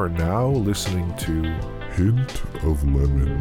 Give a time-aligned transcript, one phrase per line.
[0.00, 1.42] are now listening to
[1.92, 3.38] Hint of Lemon.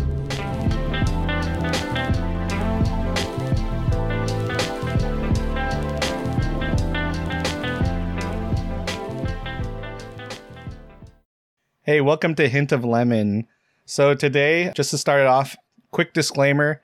[11.84, 13.48] Hey, welcome to Hint of Lemon.
[13.86, 15.56] So, today, just to start it off,
[15.92, 16.82] quick disclaimer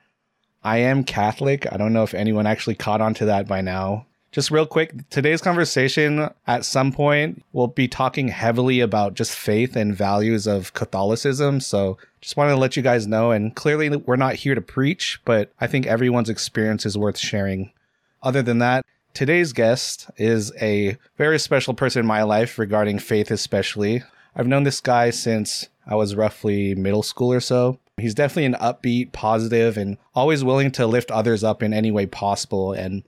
[0.63, 1.69] I am Catholic.
[1.69, 4.05] I don't know if anyone actually caught on to that by now.
[4.35, 9.77] Just real quick, today's conversation at some point we'll be talking heavily about just faith
[9.77, 11.61] and values of Catholicism.
[11.61, 13.31] So, just wanted to let you guys know.
[13.31, 17.71] And clearly, we're not here to preach, but I think everyone's experience is worth sharing.
[18.23, 23.31] Other than that, today's guest is a very special person in my life regarding faith,
[23.31, 24.03] especially.
[24.35, 27.79] I've known this guy since I was roughly middle school or so.
[27.95, 32.05] He's definitely an upbeat, positive, and always willing to lift others up in any way
[32.05, 32.73] possible.
[32.73, 33.03] And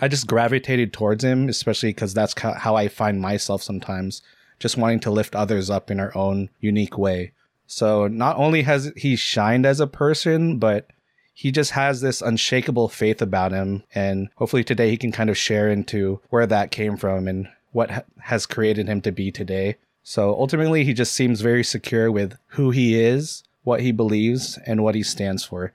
[0.00, 4.22] I just gravitated towards him, especially because that's how I find myself sometimes,
[4.58, 7.32] just wanting to lift others up in our own unique way.
[7.66, 10.86] So not only has he shined as a person, but
[11.34, 13.84] he just has this unshakable faith about him.
[13.94, 17.90] And hopefully today he can kind of share into where that came from and what
[17.90, 19.76] ha- has created him to be today.
[20.02, 24.82] So ultimately, he just seems very secure with who he is, what he believes, and
[24.82, 25.72] what he stands for.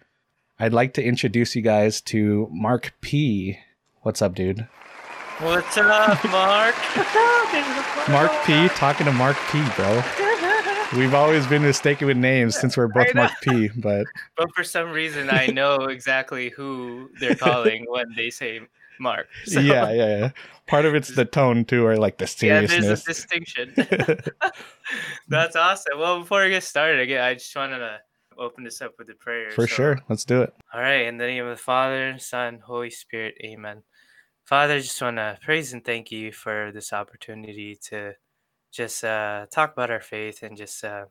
[0.59, 3.59] I'd like to introduce you guys to Mark P.
[4.03, 4.67] What's up, dude?
[5.39, 6.75] What's up, Mark?
[8.09, 8.67] Mark P.
[8.75, 10.03] Talking to Mark P, bro.
[10.97, 14.91] We've always been mistaken with names since we're both Mark P, but but for some
[14.91, 18.59] reason I know exactly who they're calling when they say
[18.99, 19.27] Mark.
[19.45, 19.61] So.
[19.61, 20.31] Yeah, yeah, yeah.
[20.67, 22.83] Part of it's the tone too, or like the seriousness.
[22.83, 23.73] Yeah, there's a distinction.
[25.29, 25.97] That's awesome.
[25.97, 27.99] Well, before we get started, again, I just wanted to
[28.37, 29.51] open this up with a prayer.
[29.51, 29.75] For so.
[29.75, 30.53] sure, let's do it.
[30.73, 33.83] All right, in the name of the Father, Son, Holy Spirit, Amen.
[34.45, 38.13] Father, I just want to praise and thank you for this opportunity to
[38.73, 41.05] just uh, talk about our faith and just uh,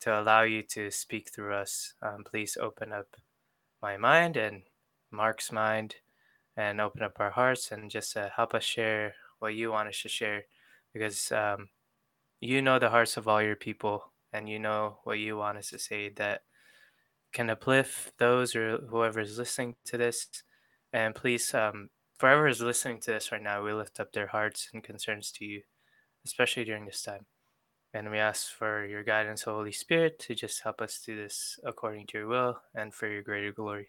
[0.00, 1.94] to allow you to speak through us.
[2.02, 3.06] Um, please open up
[3.80, 4.64] my mind and
[5.10, 5.96] Mark's mind
[6.58, 10.02] and open up our hearts and just uh, help us share what you want us
[10.02, 10.44] to share
[10.92, 11.70] because um,
[12.38, 15.70] you know the hearts of all your people and you know what you want us
[15.70, 16.42] to say that
[17.32, 20.26] can uplift those or whoever is listening to this
[20.92, 24.26] and please um, for whoever is listening to this right now we lift up their
[24.26, 25.62] hearts and concerns to you
[26.24, 27.26] especially during this time
[27.94, 32.06] and we ask for your guidance holy spirit to just help us do this according
[32.06, 33.88] to your will and for your greater glory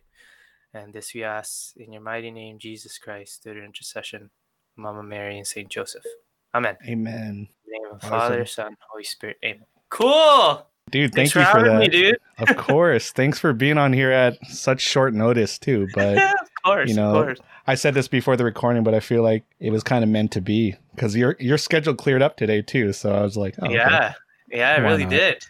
[0.74, 4.30] and this we ask in your mighty name, Jesus Christ, through the intercession,
[4.76, 6.04] Mama Mary, and Saint Joseph.
[6.54, 6.78] Amen.
[6.88, 7.48] Amen.
[7.68, 8.10] name of awesome.
[8.10, 9.38] Father, Son, Holy Spirit.
[9.44, 9.66] Amen.
[9.90, 10.68] Cool.
[10.92, 11.80] Dude, thank Thanks you for, for that.
[11.80, 12.18] Me, dude.
[12.40, 13.12] of course.
[13.12, 15.88] Thanks for being on here at such short notice too.
[15.94, 16.18] But
[16.64, 17.40] course, you know, of course.
[17.68, 20.32] I said this before the recording, but I feel like it was kind of meant
[20.34, 22.94] to be because your your schedule cleared up today too.
[22.94, 24.14] So I was like, oh, yeah, okay.
[24.52, 25.10] yeah, it Why really not?
[25.12, 25.46] did.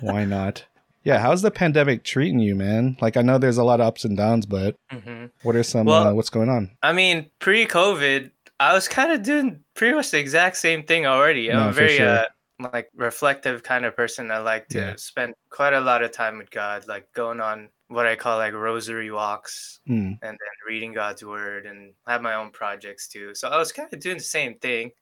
[0.00, 0.64] Why not?
[1.02, 2.96] Yeah, how's the pandemic treating you, man?
[3.00, 5.26] Like, I know there's a lot of ups and downs, but mm-hmm.
[5.42, 5.86] what are some?
[5.86, 6.70] Well, uh, what's going on?
[6.82, 8.30] I mean, pre-COVID,
[8.60, 11.50] I was kind of doing pretty much the exact same thing already.
[11.50, 12.06] I'm no, very sure.
[12.06, 12.24] uh,
[12.60, 14.30] like reflective kind of person.
[14.30, 14.94] I like to yeah.
[14.96, 18.54] spend quite a lot of time with God, like going on what I call like
[18.54, 19.94] rosary walks mm.
[19.94, 20.36] and then
[20.66, 23.34] reading God's word and have my own projects too.
[23.34, 24.92] So I was kind of doing the same thing,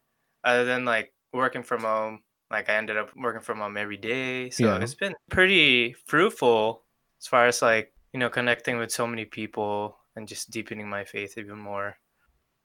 [0.43, 4.51] other than like working from home like I ended up working from home every day.
[4.51, 4.79] So yeah.
[4.79, 6.83] it's been pretty fruitful
[7.21, 11.05] as far as like, you know, connecting with so many people and just deepening my
[11.05, 11.97] faith even more.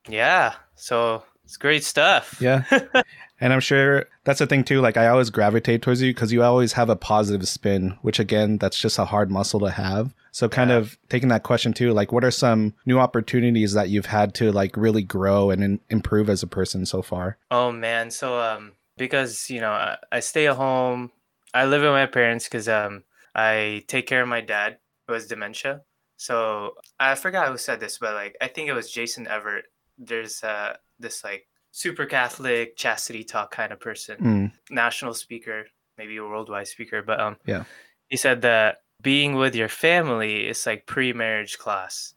[0.07, 0.53] Yeah.
[0.75, 2.37] So it's great stuff.
[2.39, 2.63] Yeah.
[3.39, 4.81] and I'm sure that's the thing too.
[4.81, 8.57] Like I always gravitate towards you because you always have a positive spin, which again,
[8.57, 10.13] that's just a hard muscle to have.
[10.31, 10.77] So kind yeah.
[10.77, 14.51] of taking that question too, like what are some new opportunities that you've had to
[14.51, 17.37] like really grow and in- improve as a person so far?
[17.51, 18.09] Oh man.
[18.09, 21.11] So, um, because you know I, I stay at home.
[21.53, 23.03] I live with my parents because um
[23.35, 24.77] I take care of my dad
[25.07, 25.81] who has dementia.
[26.17, 29.65] So I forgot who said this, but like I think it was Jason Evert.
[29.97, 34.51] There's uh this like super Catholic chastity talk kind of person, mm.
[34.69, 35.65] national speaker,
[35.97, 37.63] maybe a worldwide speaker, but um yeah,
[38.07, 42.13] he said that being with your family is like pre-marriage class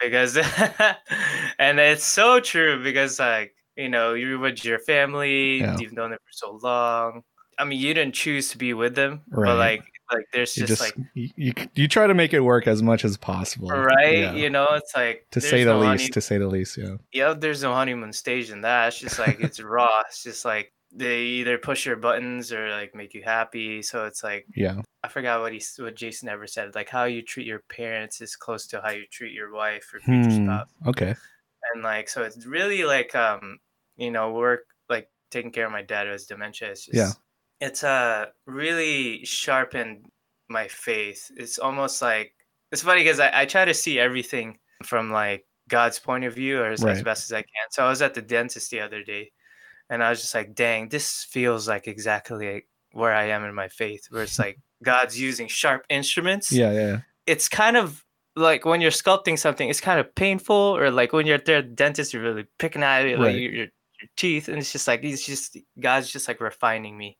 [0.00, 0.36] because
[1.58, 5.76] and it's so true because like you know, you're with your family, yeah.
[5.78, 7.22] you've known them for so long.
[7.58, 9.46] I mean, you didn't choose to be with them, right.
[9.46, 12.82] but like, like there's just, just, like you, you try to make it work as
[12.82, 14.18] much as possible, right?
[14.18, 14.32] Yeah.
[14.32, 16.02] You know, it's like to say the no least.
[16.02, 16.96] Honey- to say the least, yeah.
[17.12, 18.88] Yeah, there's no honeymoon stage in that.
[18.88, 20.02] It's just like it's raw.
[20.08, 23.82] It's just like they either push your buttons or like make you happy.
[23.82, 24.82] So it's like yeah.
[25.02, 26.74] I forgot what he what Jason Evert said.
[26.74, 30.00] Like how you treat your parents is close to how you treat your wife or
[30.00, 30.44] future hmm.
[30.46, 30.68] spouse.
[30.86, 31.14] Okay.
[31.74, 33.58] And like so, it's really like um
[33.96, 36.70] you know, work like taking care of my dad who has dementia.
[36.70, 37.12] It's just, yeah.
[37.60, 40.06] It's uh really sharpened
[40.48, 41.30] my faith.
[41.36, 42.34] It's almost like
[42.72, 46.60] it's funny because I, I try to see everything from like God's point of view
[46.60, 47.70] or as, as best as I can.
[47.70, 49.30] So I was at the dentist the other day
[49.88, 53.68] and I was just like, dang, this feels like exactly where I am in my
[53.68, 56.50] faith, where it's like God's using sharp instruments.
[56.50, 57.00] Yeah, yeah.
[57.26, 58.04] It's kind of
[58.36, 61.62] like when you're sculpting something, it's kind of painful, or like when you're at the
[61.62, 63.36] dentist, you're really picking at it, like Right.
[63.36, 63.66] your, your, your
[64.16, 67.18] teeth, and it's just like, it's just, God's just like refining me.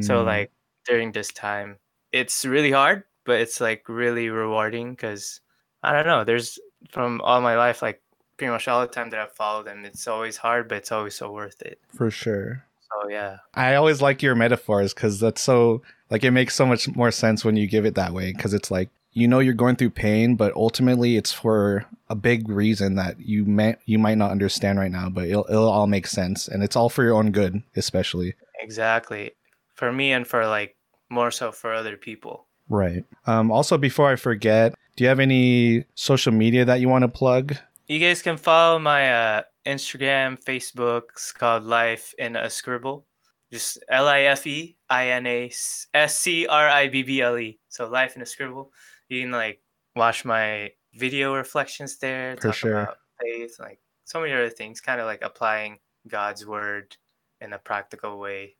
[0.00, 0.52] So Mm, like
[0.86, 1.78] during this time,
[2.12, 5.40] it's really hard, but it's like really rewarding because
[5.82, 6.24] I don't know.
[6.24, 6.58] There's
[6.90, 8.02] from all my life, like
[8.36, 11.14] pretty much all the time that I've followed him, it's always hard, but it's always
[11.14, 11.80] so worth it.
[11.94, 12.64] for sure.
[13.02, 16.88] So yeah, I always like your metaphors because that's so like it makes so much
[16.96, 18.88] more sense when you give it that way because it's like
[19.18, 23.44] you know you're going through pain, but ultimately it's for a big reason that you
[23.44, 26.76] may you might not understand right now, but it'll it'll all make sense and it's
[26.76, 28.34] all for your own good, especially.
[28.60, 29.32] exactly.
[29.74, 30.76] For me and for like
[31.10, 32.46] more so for other people.
[32.68, 33.04] Right.
[33.26, 33.50] Um.
[33.50, 37.56] Also, before I forget, do you have any social media that you want to plug?
[37.86, 41.02] You guys can follow my uh, Instagram, Facebook.
[41.12, 43.06] It's called Life in a Scribble.
[43.50, 45.50] Just L I F E I N A
[45.94, 47.58] S C R I B B L E.
[47.68, 48.70] So Life in a Scribble.
[49.08, 49.60] You can like
[49.96, 52.36] watch my video reflections there.
[52.36, 52.80] For talk sure.
[52.80, 54.80] About faith, like so many other things.
[54.80, 56.96] Kind of like applying God's word
[57.40, 58.54] in a practical way,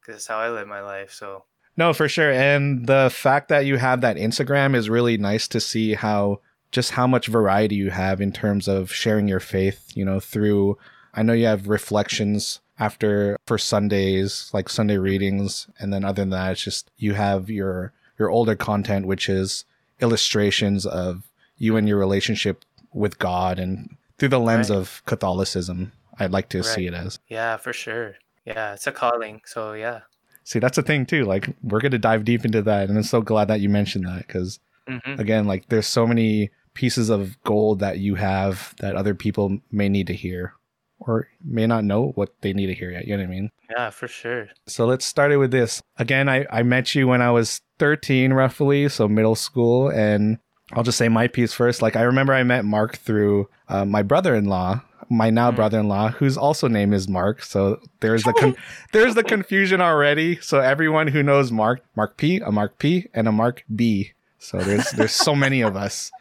[0.00, 1.12] because that's how I live my life.
[1.12, 1.44] So
[1.76, 2.32] No, for sure.
[2.32, 6.40] And the fact that you have that Instagram is really nice to see how
[6.70, 10.78] just how much variety you have in terms of sharing your faith, you know, through
[11.14, 16.30] I know you have reflections after for Sundays, like Sunday readings, and then other than
[16.30, 19.64] that, it's just you have your your older content which is
[20.02, 24.76] illustrations of you and your relationship with God and through the lens Right.
[24.76, 25.92] of Catholicism.
[26.18, 27.18] I'd like to see it as.
[27.28, 28.16] yeah, for sure.
[28.44, 29.40] Yeah, it's a calling.
[29.46, 30.00] So yeah.
[30.44, 31.24] See, that's the thing too.
[31.24, 34.06] Like we're going to dive deep into that and I'm so glad that you mentioned
[34.06, 34.58] that cuz
[34.88, 39.58] hmm again like there's so many pieces of gold that you have that other people
[39.70, 40.54] may need to hear
[40.98, 43.50] or may not know what they need to hear yet you know what i mean
[43.70, 44.48] Yeah, for sure.
[44.66, 48.32] so let's start it with this again i, I met you when i was 13
[48.32, 50.38] roughly so middle school and
[50.74, 51.82] i'll just say my piece first.
[51.82, 54.80] Like i remember i met mark through uh, my brother-in-law
[55.10, 55.56] my now Mm.
[55.56, 58.54] brother-in-law whose also name is mark so there's the con-
[58.92, 60.38] there's the confusion already.
[60.40, 64.12] So everyone who knows mark mark p a mark p and a mark b.
[64.38, 66.12] So there's there's so many of us.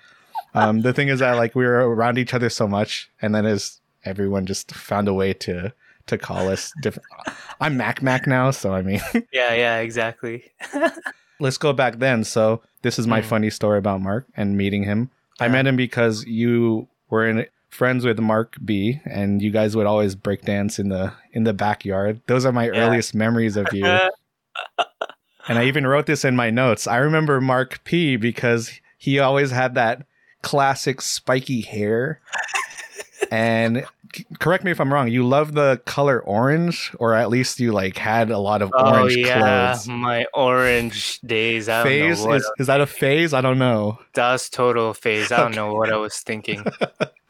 [0.56, 3.46] Um, the thing is that like we were around each other so much and then
[3.46, 5.72] as everyone just found a way to
[6.07, 7.06] to call us different.
[7.62, 9.00] I'm mac mac now so i mean.
[9.31, 10.52] Yeah, yeah, exactly.
[11.42, 13.26] let's go back then so this is my Mm.
[13.26, 15.10] funny story about mark and meeting him
[15.40, 19.86] i met him because you were in friends with mark b and you guys would
[19.88, 22.88] always break dance in the in the backyard those are my Yeah.
[22.88, 23.86] earliest memories of you
[25.48, 26.86] and I even wrote this in my notes.
[26.86, 30.06] I remember Mark P because he always had that
[30.44, 32.22] classic spiky hair.
[33.31, 33.86] And
[34.39, 37.98] correct me if I'm wrong, you love the color orange, or at least you like
[37.98, 39.88] had a lot of oh orange yeah, clothes.
[39.88, 41.69] my orange days.
[41.69, 43.33] I don't Phase know what is, is that a phase?
[43.33, 43.98] I don't know.
[44.13, 45.31] that was total phase.
[45.31, 46.64] I don't know what I was thinking.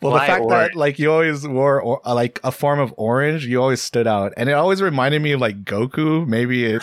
[0.01, 0.71] Well, Why the fact orange?
[0.73, 4.07] that like you always wore or, uh, like a form of orange, you always stood
[4.07, 6.25] out, and it always reminded me of like Goku.
[6.25, 6.81] Maybe it,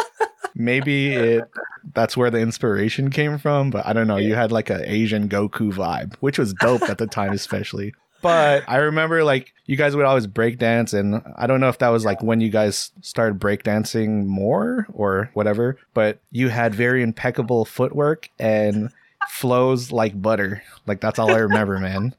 [0.54, 1.44] maybe it,
[1.92, 3.68] that's where the inspiration came from.
[3.68, 4.16] But I don't know.
[4.16, 7.92] You had like an Asian Goku vibe, which was dope at the time, especially.
[8.24, 11.78] But I remember like you guys would always break dance, and I don't know if
[11.78, 15.76] that was like when you guys started breakdancing more or whatever.
[15.92, 18.90] But you had very impeccable footwork and
[19.26, 20.62] flows like butter.
[20.86, 22.14] Like that's all I remember, man.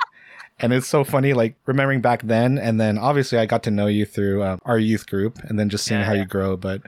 [0.60, 3.88] And it's so funny, like remembering back then, and then obviously I got to know
[3.88, 6.22] you through um, our youth group, and then just seeing Yeah, how yeah.
[6.22, 6.56] you grow.
[6.56, 6.84] But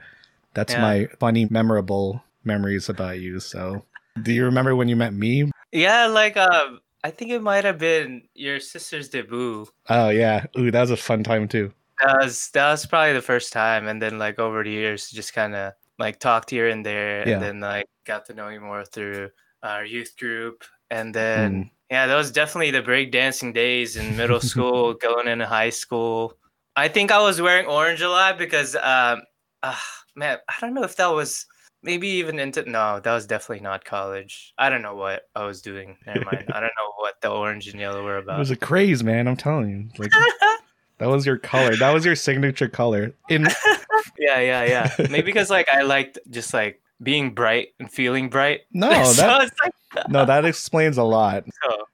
[0.54, 0.80] that's Yeah.
[0.80, 3.40] my funny, memorable memories about you.
[3.40, 3.84] So,
[4.22, 5.50] do you remember when you met me?
[5.72, 9.66] yeah, like um, I think it might have been your sister's debut.
[9.88, 11.72] Oh yeah, ooh, that was a fun time too.
[12.04, 15.32] That was that was probably the first time, and then like over the years, just
[15.32, 17.32] kind of like talked here and there, Yeah.
[17.36, 19.30] and then like got to know you more through
[19.62, 21.18] our youth group, and Mm.
[21.18, 25.70] then yeah, that was definitely the break dancing days in middle school, going into high
[25.70, 26.36] school.
[26.76, 29.22] I think I was wearing orange a lot because um,
[29.62, 29.74] uh,
[30.14, 31.46] man, I don't know if that was
[31.82, 34.52] maybe even into no, that was definitely not college.
[34.58, 35.96] I don't know what I was doing.
[36.06, 36.44] Never mind.
[36.52, 38.36] I don't know what the orange and yellow were about.
[38.36, 39.28] It was a craze, man.
[39.28, 40.10] I'm telling you, like
[40.98, 41.76] that was your color.
[41.76, 43.12] That was your signature color.
[43.28, 43.46] In
[44.18, 45.06] Yeah, yeah, yeah.
[45.10, 48.62] Maybe because like I liked just like being bright and feeling bright.
[48.72, 51.44] no, so that like no, that explains a lot.
[51.64, 51.84] so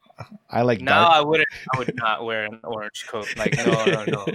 [0.50, 1.12] I like No, dark.
[1.12, 3.29] I wouldn't I would not wear an orange coat.
[3.37, 4.26] Like no, no, no.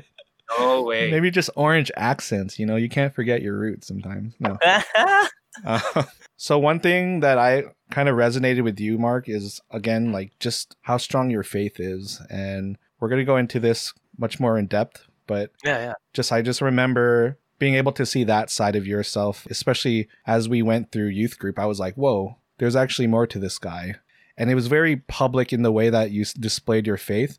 [0.58, 1.12] No way.
[1.12, 2.58] Maybe just orange accents.
[2.58, 4.34] You know, you can't forget your roots sometimes.
[4.40, 4.58] No.
[5.66, 6.04] Uh,
[6.38, 10.76] so one thing that I kind of resonated with you, Mark, is again like just
[10.82, 15.06] how strong your faith is, and we're gonna go into this much more in depth.
[15.28, 15.94] But yeah, yeah.
[16.14, 20.62] just I just remember being able to see that side of yourself, especially as we
[20.62, 21.60] went through youth group.
[21.60, 23.96] I was like, whoa, there's actually more to this guy,
[24.38, 27.38] and it was very public in the way that you displayed your faith.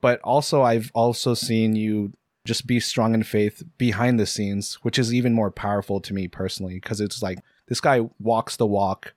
[0.00, 4.98] But also, I've also seen you just be strong in faith behind the scenes, which
[4.98, 9.14] is even more powerful to me personally because it's like this guy walks the walk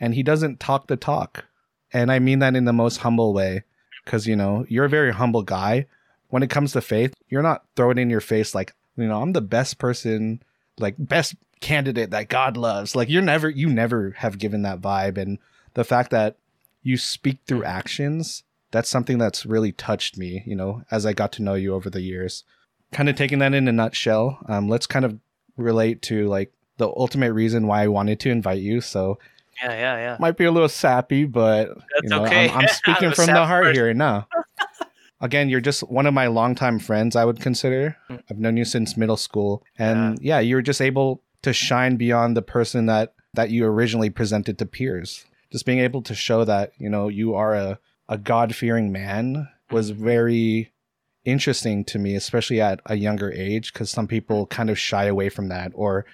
[0.00, 1.44] and he doesn't talk the talk.
[1.92, 3.62] And I mean that in the most humble way
[4.04, 5.86] because, you know, you're a very humble guy.
[6.28, 9.32] When it comes to faith, you're not throwing in your face like, you know, I'm
[9.32, 10.42] the best person,
[10.78, 12.96] like, best candidate that God loves.
[12.96, 15.16] Like, you're never, you never have given that vibe.
[15.16, 15.38] And
[15.74, 16.36] the fact that
[16.82, 21.30] you speak through actions, that's something that's really touched me, you know, as I got
[21.32, 22.42] to know you over the years
[22.94, 25.18] kind of taking that in a nutshell, um, let's kind of
[25.58, 28.80] relate to like the ultimate reason why I wanted to invite you.
[28.80, 29.18] So
[29.62, 30.16] Yeah, yeah, yeah.
[30.18, 31.68] might be a little sappy, but
[32.02, 32.48] you know, okay.
[32.48, 33.74] I'm, I'm speaking I'm from the heart person.
[33.74, 34.26] here now.
[35.20, 37.16] Again, you're just one of my longtime friends.
[37.16, 37.96] I would consider.
[38.10, 38.22] Mm.
[38.30, 42.36] I've known you since middle school, and yeah, you were just able to shine beyond
[42.36, 45.24] the person that that you originally presented to peers.
[45.50, 49.48] Just being able to show that you know you are a a God fearing man
[49.70, 50.04] was Mm-hmm.
[50.04, 50.72] very
[51.24, 55.28] interesting to me, especially at a younger age, because some people kind of shy away
[55.28, 56.04] from that, or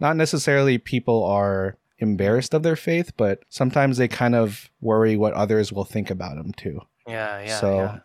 [0.00, 5.32] not necessarily people are embarrassed of their faith, but sometimes they kind of worry what
[5.34, 6.80] others will think about them too.
[7.06, 7.60] Yeah, yeah.
[7.60, 7.98] so yeah.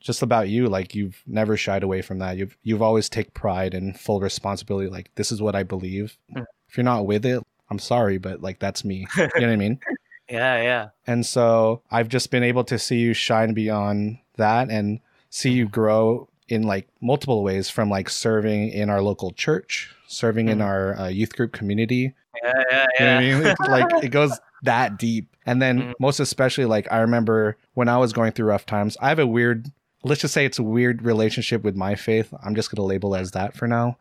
[0.00, 2.36] just about you, like you've never shied away from that.
[2.36, 4.88] You've you've always take pride and full responsibility.
[4.88, 6.16] Like this is what I believe.
[6.34, 6.44] Mm.
[6.68, 9.06] If you're not with it, I'm sorry, but like that's me.
[9.16, 9.80] You know what I mean?
[10.28, 10.88] Yeah, yeah.
[11.06, 15.66] And so I've just been able to see you shine beyond that and see you
[15.68, 20.64] grow in like multiple ways from like serving in our local church, serving in Mhm.
[20.64, 22.14] our uh, youth group community.
[22.42, 23.38] Yeah, yeah, You know yeah.
[23.40, 23.54] I mean?
[23.70, 25.28] Like it goes that deep.
[25.46, 25.92] And then Mhm.
[25.98, 29.26] most especially like I remember when I was going through rough times, I have a
[29.26, 29.70] weird
[30.04, 32.32] let's just say it's a weird relationship with my faith.
[32.44, 33.96] I'm just going to label it as that for now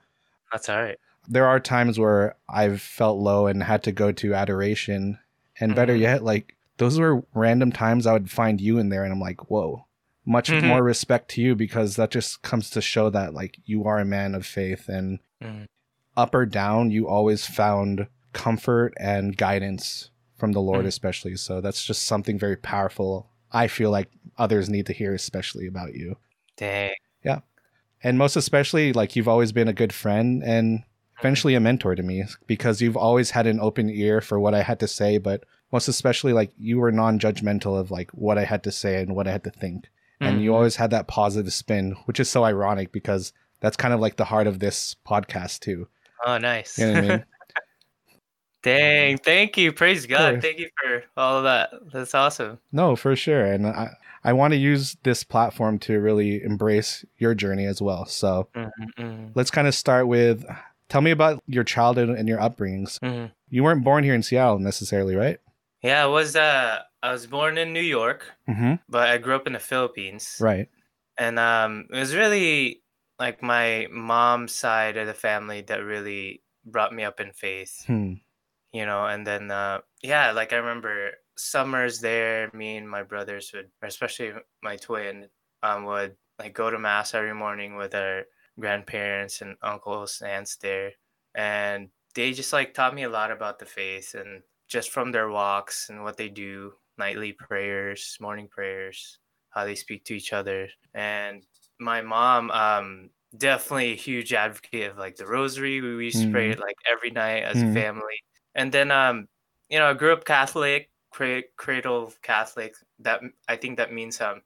[0.51, 0.99] That's all right.
[1.27, 5.17] there are times where I've felt low and had to go to adoration.
[5.59, 6.01] And better Mhm.
[6.01, 9.49] yet, like those were random times I would find you in there and I'm like,
[9.49, 9.85] whoa,
[10.25, 10.67] much Mhm.
[10.67, 14.05] more respect to you because that just comes to show that like you are a
[14.05, 15.67] man of faith and Mhm.
[16.17, 20.89] up or down, you always found comfort and guidance from the Lord, Mhm.
[20.89, 21.35] especially.
[21.35, 23.29] So that's just something very powerful.
[23.51, 26.17] I feel like others need to hear, especially about you
[26.57, 26.95] Dang.
[27.23, 27.39] Yeah
[28.03, 30.83] and most especially like you've always been a good friend and
[31.19, 34.61] eventually a mentor to me because you've always had an open ear for what I
[34.63, 38.63] had to say but most especially like you were non-judgmental of like what I had
[38.63, 40.55] to say and what I had to think and you Mhm.
[40.55, 44.25] always had that positive spin which is so ironic because that's kind of like the
[44.25, 45.87] heart of this podcast too
[46.25, 46.77] Oh, nice.
[46.79, 47.25] you know what I mean
[48.63, 49.19] Dang.
[49.19, 49.71] Thank you.
[49.71, 50.41] Praise God.
[50.41, 51.69] Thank you for all of that.
[51.93, 52.59] That's awesome.
[52.71, 53.89] no for sure and I
[54.23, 58.71] I want to use this platform to really embrace your journey as well so Mhm,
[58.97, 60.43] mhm, let's kind of start with
[60.89, 63.31] tell me about your childhood and your upbringings mhm.
[63.49, 65.39] you weren't born here in Seattle necessarily right
[65.85, 68.81] Yeah, I was uh I was born in New York, mm-hmm.
[68.89, 70.37] but I grew up in the Philippines.
[70.41, 70.67] right
[71.17, 72.81] And um it was really
[73.19, 77.85] like my mom's side of the family that really brought me up in faith.
[77.85, 78.13] Hmm.
[78.73, 83.51] you know and then uh yeah like i remember summers there me and my brothers
[83.53, 84.33] would or especially
[84.67, 85.29] my twin
[85.63, 88.23] um would like go to mass every morning with our
[88.59, 90.91] grandparents and uncles and aunts there
[91.35, 95.29] and they just like taught me a lot about the faith and just from their
[95.29, 99.19] walks and what they do nightly prayers morning prayers
[99.49, 100.69] how they speak to each other.
[100.93, 101.45] And
[101.79, 105.81] my mom um definitely a huge advocate of like the rosary.
[105.81, 107.63] We used to pray it like every night as Mhm.
[107.63, 108.19] a family.
[108.55, 109.27] And then um
[109.69, 112.75] you know i grew up catholic cra- cradle catholic.
[112.99, 114.41] That i think that means um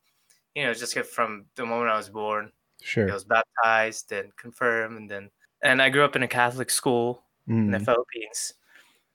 [0.55, 2.51] you know just from the moment i was born.
[2.81, 3.09] Sure.
[3.09, 5.31] i was baptized and confirmed and then
[5.63, 7.23] and i grew up in a catholic school
[7.65, 7.85] in the Mm.
[7.85, 8.53] philippines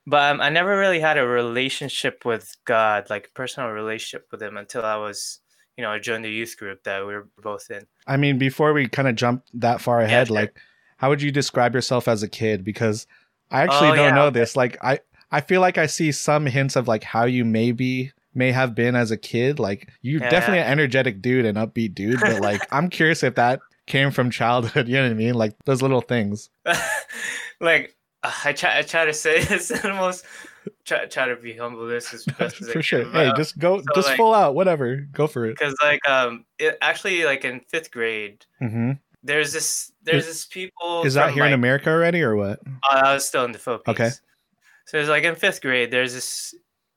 [0.07, 4.43] but um, i never really had a relationship with god like a personal relationship with
[4.43, 5.41] him until i was
[5.77, 8.75] you know i joined the youth group that we were both in I mean, before
[8.75, 10.35] we kind of jump that far ahead, sure.
[10.37, 10.59] like,
[10.99, 12.63] how would you describe yourself as a kid?
[12.63, 13.07] Because
[13.51, 14.57] I actually Oh, don't yeah, know this.
[14.57, 18.53] Like, I I feel like I see some hints of like how you maybe may
[18.53, 19.59] have been as a kid.
[19.59, 20.29] Like, you're Yeah.
[20.29, 24.31] definitely an energetic dude and upbeat dude, but like, I'm curious if that came from
[24.31, 24.87] childhood.
[24.89, 25.35] You know what I mean?
[25.35, 26.51] Like those little things.
[27.61, 27.97] like
[28.47, 30.25] I try, I try to say this in the most
[30.85, 33.05] try, try to be humble this as best as I for sure.
[33.11, 34.97] Hey, just go, so, just like- full out, whatever.
[35.13, 35.59] Go for it.
[35.59, 38.93] because like um it actually like in fifth grade Mm-hmm.
[39.23, 41.03] there's this there's this people.
[41.05, 42.61] Is that here in America already or what?
[42.91, 43.95] Uh, I was still in the Philippines.
[44.01, 44.11] Okay.
[44.87, 46.55] So it's like in fifth grade, there's this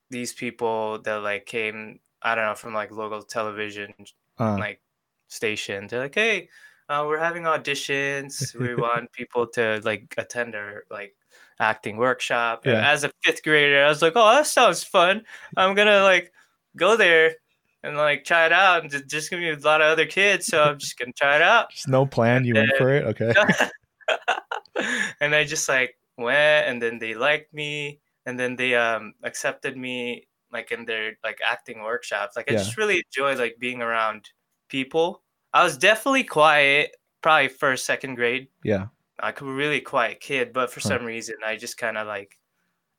[0.09, 3.93] these people that like came, I don't know, from like local television
[4.39, 4.79] Uh, like
[5.27, 5.87] station.
[5.87, 6.47] They're like, hey,
[6.89, 8.55] uh, we're having auditions.
[8.55, 11.15] We want people to like attend our like
[11.59, 12.65] acting workshop.
[12.65, 12.91] And Yeah.
[12.91, 15.23] as a fifth grader, I was like, oh, that sounds fun.
[15.55, 16.31] I'm gonna like
[16.75, 17.35] go there
[17.83, 18.83] and like try it out.
[18.83, 21.35] And just, just gonna be a lot of other kids, so I'm just gonna try
[21.35, 21.71] it out.
[21.71, 22.45] just no plan.
[22.45, 23.03] You went for it.
[23.05, 23.33] Okay.
[25.19, 29.77] and I just like went and then they liked me and then they um accepted
[29.77, 32.35] me like in their like acting workshops.
[32.35, 32.59] Like I Yeah.
[32.59, 34.29] just really enjoy like being around
[34.69, 35.23] people.
[35.57, 38.47] I was definitely quiet, probably first, second grade.
[38.63, 38.87] Yeah.
[39.21, 40.89] Like a really quiet kid, but for Huh.
[40.89, 42.37] some reason I just kind of like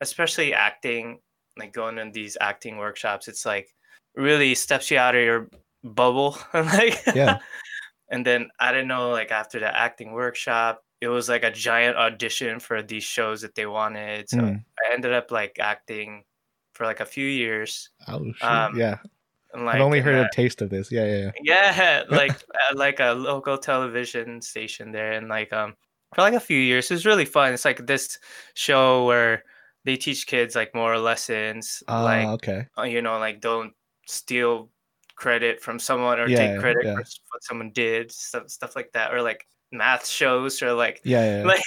[0.00, 1.21] especially acting,
[1.57, 3.69] like going in these acting workshops, it's like
[4.15, 5.49] really steps you out of your
[5.85, 6.37] bubble.
[6.55, 7.38] like Yeah.
[8.11, 11.97] and then I didn't know like after the acting workshop, it was like a giant
[11.97, 14.29] audition for these shows that they wanted.
[14.29, 14.65] So Mm.
[14.83, 16.25] I ended up like acting
[16.75, 17.91] for like a few years.
[18.09, 18.43] Oh, shoot.
[18.45, 18.99] Um, yeah.
[19.55, 20.93] Like I've only heard uh, a taste of this.
[20.93, 21.73] Yeah, yeah, yeah.
[21.78, 22.33] yeah, like
[22.71, 25.75] at like a local television station there, and like um
[26.14, 27.52] for like a few years, it was really fun.
[27.52, 28.19] It's like this
[28.55, 29.45] show where
[29.85, 32.67] they teach kids like moral lessons, Ah, like okay.
[32.78, 33.73] uh, you know, like don't
[34.07, 34.71] steal
[35.17, 36.95] credit from someone or Yeah, take credit yeah.
[36.95, 41.25] for what someone did, stuff stuff like that, or like math shows or like Yeah,
[41.25, 41.38] yeah.
[41.40, 41.45] yeah.
[41.47, 41.62] like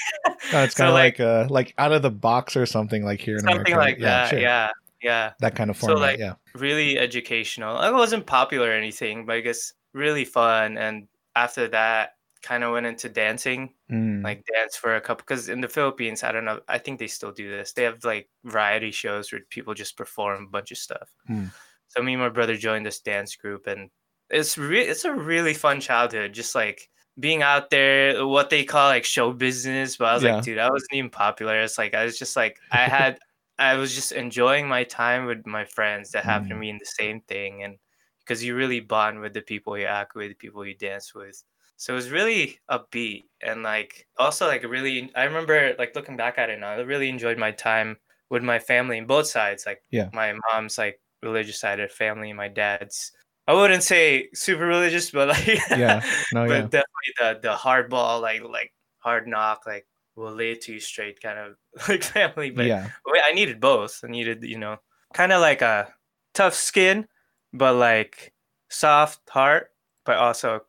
[0.53, 3.19] No, it's kind of like, like uh like out of the box or something like
[3.21, 3.79] here in something America.
[3.79, 4.29] like that.
[4.29, 4.39] sure.
[4.39, 4.69] Yeah,
[5.01, 5.33] yeah.
[5.39, 6.33] That kind of format So, like, yeah.
[6.55, 7.81] really educational.
[7.81, 10.77] It wasn't popular or anything, but I guess really fun.
[10.77, 12.11] And after that,
[12.43, 14.23] kind of went into dancing, Mm.
[14.23, 15.23] like dance for a couple.
[15.27, 17.73] Because in the Philippines, I don't know, I think they still do this.
[17.73, 21.09] They have like variety shows where people just perform a bunch of stuff.
[21.27, 21.45] Hmm.
[21.89, 23.89] So me and my brother joined this dance group, and
[24.29, 26.33] it's re- it's a really fun childhood.
[26.33, 29.97] Just like being out there, what they call like show business.
[29.97, 30.35] But I was Yeah.
[30.35, 31.59] like, dude, I wasn't even popular.
[31.61, 33.19] It's like I was just like I had.
[33.61, 36.61] I was just enjoying my time with my friends that happened to mm.
[36.61, 37.77] be in the same thing, and
[38.19, 41.43] because you really bond with the people you act with, the people you dance with.
[41.77, 45.11] So it was really upbeat and like also like really.
[45.15, 47.97] I remember like looking back at it now, I really enjoyed my time
[48.31, 49.65] with my family in both sides.
[49.65, 50.09] Like Yeah.
[50.13, 53.11] my mom's like religious side of family, my dad's.
[53.47, 56.01] I wouldn't say super religious, but like Yeah.
[56.33, 56.61] No, but yeah.
[56.61, 61.21] definitely the the hardball like like hard knock like will lay it to you straight
[61.21, 61.55] kind of
[61.89, 62.49] like family.
[62.51, 62.89] But yeah.
[63.25, 64.01] I needed both.
[64.03, 64.77] I needed, you know,
[65.13, 65.93] kind of like a
[66.33, 67.07] tough skin,
[67.53, 68.33] but like
[68.69, 69.67] soft heart,
[70.05, 70.61] but also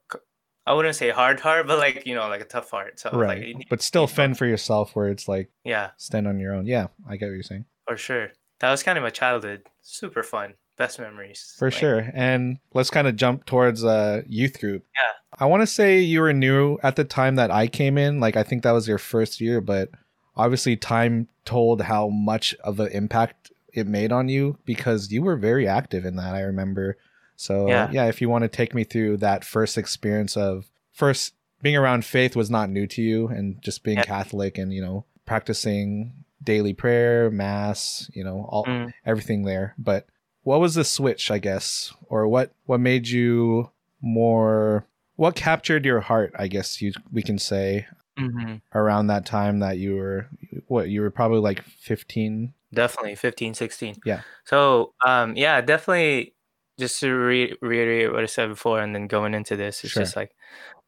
[0.67, 3.01] I wouldn't say hard heart, but like you know, like a tough heart.
[3.01, 3.39] So Right.
[3.47, 6.67] like, need- but still fend for yourself where it's like yeah, stand on your own.
[6.67, 7.65] Yeah, I get what you're saying.
[7.87, 8.31] for sure.
[8.61, 9.63] That was kind of my childhood.
[9.81, 11.55] Super fun, best memories.
[11.59, 12.11] For Like, sure.
[12.15, 14.85] And let's kind of jump towards uh youth group.
[14.95, 15.13] Yeah.
[15.39, 18.21] I want to say you were new at the time that I came in.
[18.21, 19.89] Like I think that was your first year, but
[20.37, 25.37] obviously time told how much of an impact it made on you because you were
[25.37, 26.35] very active in that.
[26.35, 26.97] I remember.
[27.37, 28.07] So yeah, Yeah.
[28.07, 32.35] if you want to take me through that first experience of first being around faith
[32.37, 34.05] was not new to you and just being Yeah.
[34.05, 38.93] Catholic and, you know, practicing daily prayer, mass, you know, all Mm.
[39.07, 39.75] everything there.
[39.79, 40.07] But
[40.43, 46.01] what was the switch, I guess, or what what made you more what captured your
[46.01, 47.87] heart, I guess you we can say
[48.19, 48.61] Mhm.
[48.75, 50.29] around that time that you were
[50.67, 53.97] what you were probably like 15 Definitely 15, 16.
[54.05, 54.23] Yeah.
[54.45, 56.35] So, um, yeah, definitely
[56.81, 60.03] just to re- reiterate what I said before and then going into this, it's Sure.
[60.05, 60.35] just like,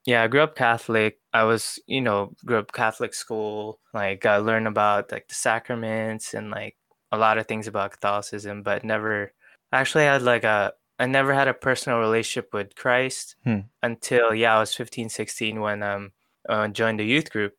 [0.06, 1.18] yeah, I grew up Catholic.
[1.32, 3.80] I was, you know, grew up Catholic school.
[3.92, 6.76] Like, I learned about like the sacraments and like
[7.12, 9.32] a lot of things about Catholicism, but never
[9.72, 13.60] actually I had like a, I never had a personal relationship with Christ Hmm.
[13.82, 16.12] until, yeah, I was 15, 16 when um,
[16.48, 17.54] uh, joined the youth group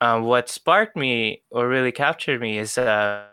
[0.00, 3.26] um, what sparked me or really captured me is uh,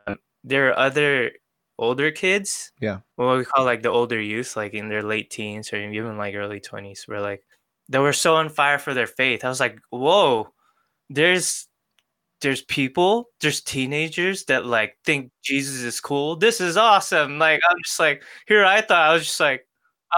[0.43, 1.31] there are other
[1.79, 2.71] older kids.
[2.81, 2.99] Yeah.
[3.15, 6.35] What we call like the older youth, like in their late teens or even like
[6.35, 7.43] early 20s, were like,
[7.89, 9.45] they were so on fire for their faith.
[9.45, 10.49] I was like, whoa,
[11.09, 11.67] there's
[12.41, 16.35] there's people, there's teenagers that like think Jesus is cool.
[16.35, 17.39] This is awesome.
[17.39, 19.67] Like I'm just like here I thought I was just like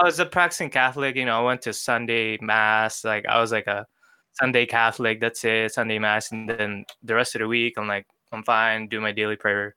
[0.00, 3.52] I was a practicing Catholic, you know, I went to Sunday mass, like I was
[3.52, 3.86] like a
[4.34, 8.06] Sunday Catholic, that's it, Sunday Mass, and then the rest of the week, I'm like,
[8.32, 9.74] I'm fine, do my daily prayer.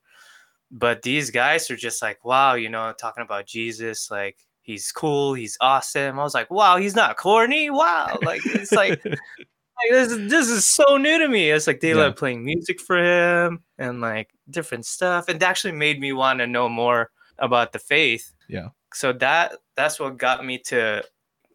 [0.70, 5.34] But these guys are just like, wow, you know, talking about Jesus, like he's cool,
[5.34, 6.18] he's awesome.
[6.18, 7.70] I was like, wow, he's not corny.
[7.70, 9.02] Wow, like it's like,
[9.82, 11.50] like this, is- this is so new to me.
[11.50, 11.96] It's like they Yeah.
[11.96, 16.38] love playing music for him and like different stuff, and it actually made me want
[16.40, 18.32] to know more about the faith.
[18.48, 18.68] Yeah.
[18.92, 21.02] So that that's what got me to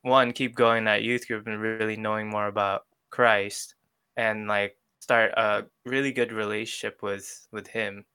[0.02, 3.76] one keep going that youth group and really knowing more about Christ
[4.18, 8.06] and like start a really good relationship with with him.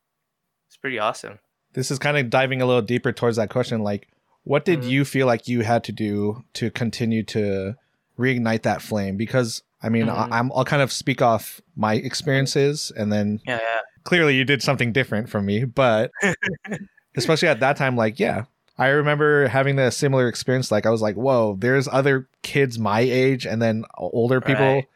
[0.69, 1.39] It's pretty awesome.
[1.73, 3.83] This is kind of diving a little deeper towards that question.
[3.83, 4.09] Like,
[4.45, 4.89] what did Mhm.
[4.91, 7.77] you feel like you had to do to continue to
[8.19, 9.17] reignite that flame?
[9.17, 10.33] Because I mean, Mhm.
[10.33, 13.81] I, I'm I'll kind of speak off my experiences, and then Yeah, yeah.
[14.05, 15.65] clearly you did something different from me.
[15.65, 16.11] But
[17.17, 18.45] especially at that time, like, yeah,
[18.79, 20.73] I remember having a similar experience.
[20.73, 24.65] Like, I was like, whoa, there's other kids my age, and then older people.
[24.65, 24.87] Right.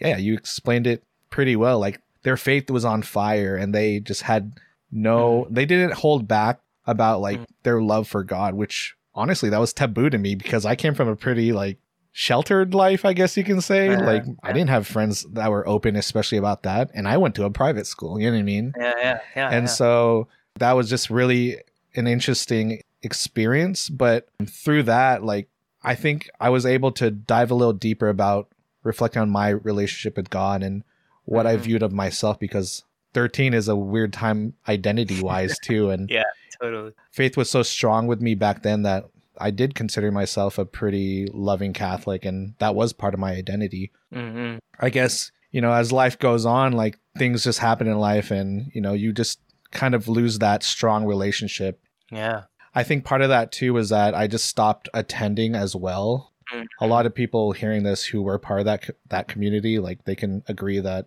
[0.00, 1.78] Yeah, you explained it pretty well.
[1.78, 4.52] Like, their faith was on fire, and they just had
[4.92, 7.46] no, they didn't hold back about like Mhm.
[7.64, 11.08] their love for God, which honestly, that was taboo to me because I came from
[11.08, 11.78] a pretty like
[12.18, 13.90] sheltered life, I guess you can say.
[13.90, 16.90] Yeah, like, I didn't have friends that were open, especially about that.
[16.94, 18.72] And I went to a private school, you know what I mean?
[18.78, 19.48] Yeah, yeah, yeah.
[19.50, 19.70] and yeah.
[19.70, 21.58] so that was just really
[21.94, 25.48] an interesting experience but through that like
[25.84, 28.48] i think i was able to dive a little deeper about
[28.82, 30.82] reflecting on my relationship with god and
[31.24, 31.60] what i Mhm.
[31.60, 32.82] viewed of myself because
[33.14, 36.24] 13 is a weird time identity wise too and Yeah.
[36.60, 36.92] totally.
[37.12, 39.04] faith was so strong with me back then that
[39.40, 43.90] i did consider myself a pretty loving catholic and that was part of my identity
[44.12, 48.30] hmm I guess, you know, as life goes on, like things just happen in life
[48.30, 51.80] and, you know, you just kind of lose that strong relationship.
[52.10, 52.42] Yeah.
[52.74, 56.32] I think part of that too was that I just stopped attending as well.
[56.52, 56.66] Mhm.
[56.80, 60.14] A lot of people hearing this who were part of that that community, like they
[60.14, 61.06] can agree that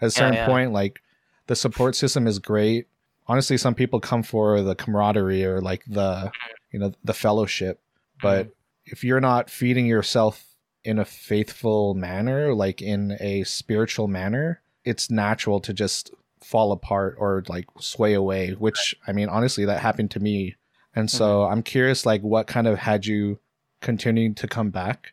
[0.00, 0.46] at a certain yeah.
[0.46, 1.00] point, like
[1.48, 2.86] the support system is great.
[3.26, 6.30] Honestly, some people come for the camaraderie or like the,
[6.70, 7.80] you know, the fellowship.
[8.20, 8.48] But
[8.84, 10.44] if you're not feeding yourself
[10.84, 16.10] in a faithful manner, like in a spiritual manner, it's natural to just
[16.42, 20.56] fall apart or like sway away, which I mean, honestly, that happened to me.
[20.94, 23.38] And so I'm curious, like, what kind of had you
[23.80, 25.12] continuing to come back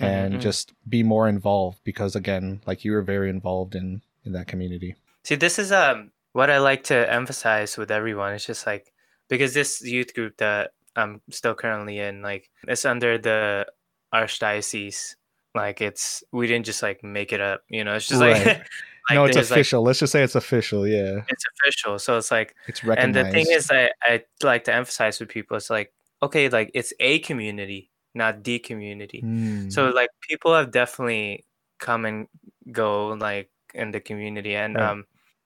[0.00, 0.40] and Mhm.
[0.40, 1.80] just be more involved?
[1.84, 4.94] Because again, like, you were very involved in in that community.
[5.22, 8.32] See, this is um what I like to emphasize with everyone.
[8.32, 8.93] It's just like
[9.34, 13.66] because this youth group that I'm still currently in, like it's under the
[14.12, 15.16] archdiocese.
[15.54, 17.94] Like it's we didn't just like make it up, you know.
[17.94, 18.58] It's just like, Right.
[19.10, 19.82] like no, it's there's, like, official.
[19.82, 20.86] Let's just say it's official.
[20.86, 21.98] Yeah, it's official.
[21.98, 23.16] So it's like it's recognized.
[23.16, 25.92] and the thing is I, I like to emphasize with people it's like
[26.22, 29.68] okay like it's a community not the community Hmm.
[29.68, 31.44] so like people have definitely
[31.78, 32.28] come and
[32.72, 34.88] go like in the community and Right.
[34.90, 35.04] um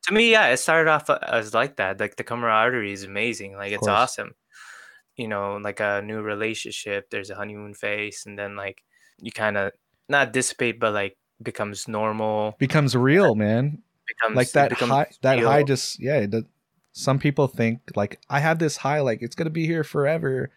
[0.09, 3.57] to me yeah it started off uh, as like that like the camaraderie is amazing
[3.57, 4.35] like it's awesome
[5.17, 8.83] you know like a new relationship there's a honeymoon phase and then like
[9.21, 9.73] you kind of
[10.09, 13.79] not dissipate but like becomes normal becomes real, man.
[14.07, 16.45] becomes like that high that high just yeah does-
[16.93, 20.51] some people think like i have this high like it's gonna be here forever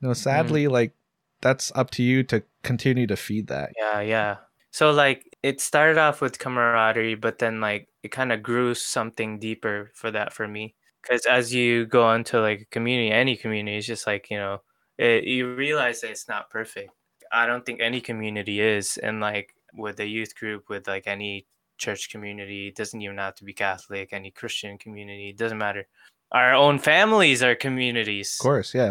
[0.00, 0.22] you know Mm-hmm.
[0.22, 0.92] sadly like
[1.40, 4.36] that's up to you to continue to feed that Yeah, yeah.
[4.74, 9.38] So like it started off with camaraderie, but then like it kind of grew something
[9.38, 10.74] deeper for that for me.
[11.00, 14.62] Because as you go into like a community, any community, it's just like you know,
[14.98, 16.90] it, you realize that it's not perfect.
[17.30, 21.46] I don't think any community is, and like with the youth group, with like any
[21.78, 24.12] church community, it doesn't even have to be Catholic.
[24.12, 25.86] Any Christian community, it doesn't matter.
[26.32, 28.90] Our own families are communities of course yeah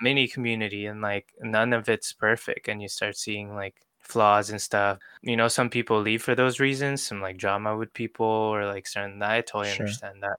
[0.00, 3.74] mini community and like none of it's perfect and you start seeing like
[4.08, 7.92] flaws and stuff you know some people leave for those reasons some like drama with
[7.92, 9.86] people or like certain i totally Sure.
[9.86, 10.36] understand that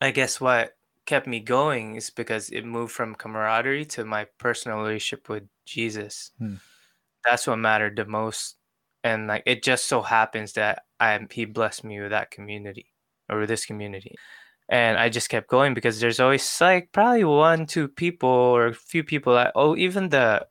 [0.00, 0.72] i guess what
[1.06, 6.32] kept me going is because it moved from camaraderie to my personal relationship with jesus
[6.38, 6.56] Hmm.
[7.24, 8.56] that's what mattered the most
[9.04, 12.86] and like it just so happens that i he blessed me with that community
[13.28, 14.16] or this community
[14.68, 18.74] and I just kept going because there's always like probably one, two people or a
[18.74, 20.46] few people that oh even the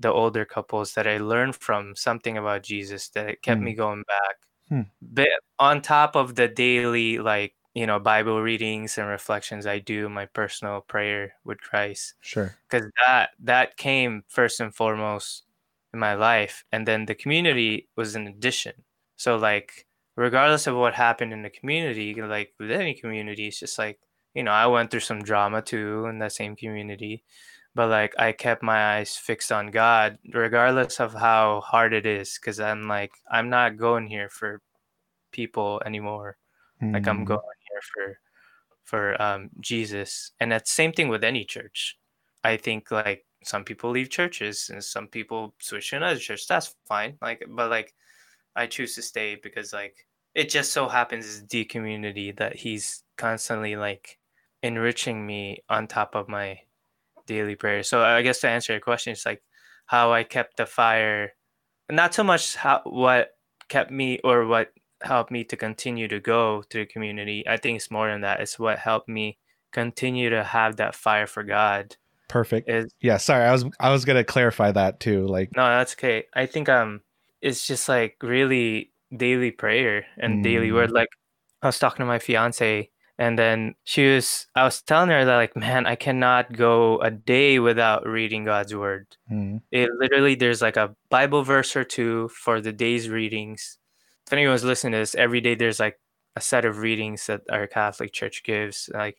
[0.00, 3.64] the older couples that I learned from something about Jesus that it kept Hmm.
[3.64, 4.36] me going back.
[4.68, 4.82] Hmm.
[5.02, 5.28] But
[5.58, 10.26] on top of the daily like you know Bible readings and reflections I do my
[10.26, 15.44] personal prayer with Christ sure because that that came first and foremost
[15.92, 18.72] in my life and then the community was an addition
[19.16, 23.78] so like regardless of what happened in the community like with any community it's just
[23.78, 23.98] like
[24.34, 27.22] you know i went through some drama too in that same community
[27.74, 32.38] but like i kept my eyes fixed on god regardless of how hard it is
[32.38, 34.62] because i'm like i'm not going here for
[35.32, 36.38] people anymore.
[36.92, 37.26] Like i'm Mm.
[37.26, 38.20] going here for
[38.84, 40.32] for um jesus.
[40.40, 41.98] And that's same thing with any church.
[42.44, 46.46] I think like some people leave churches and some people switch to another church.
[46.46, 47.18] That's fine.
[47.22, 47.94] Like but like
[48.56, 53.04] i choose to stay because like it just so happens is the community that he's
[53.16, 54.18] constantly like
[54.62, 56.60] enriching me on top of my
[57.26, 59.42] daily prayer so i guess to answer your question it's like
[59.86, 61.32] how i kept the fire
[61.90, 63.30] not so much how what
[63.68, 67.46] kept me or what helped me to continue to go to the community.
[67.46, 68.40] I think it's more than that.
[68.40, 69.38] It's what helped me
[69.72, 71.96] continue to have that fire for God.
[72.28, 72.68] Perfect.
[72.68, 73.44] Is Yeah, sorry.
[73.44, 75.26] I was I was gonna clarify that too.
[75.26, 76.24] Like, no, that's okay.
[76.34, 77.02] I think um
[77.42, 80.74] it's just like really daily prayer and daily Mm.
[80.74, 80.90] word.
[80.90, 81.08] Like
[81.62, 85.36] I was talking to my fiance and then she was I was telling her that
[85.36, 89.06] like, man, I cannot go a day without reading God's word.
[89.30, 93.78] mm, It literally there's like a Bible verse or two for the day's readings.
[94.26, 96.00] If anyone's listening to this, every day there's like
[96.36, 98.90] a set of readings that our Catholic Church gives.
[98.92, 99.18] Like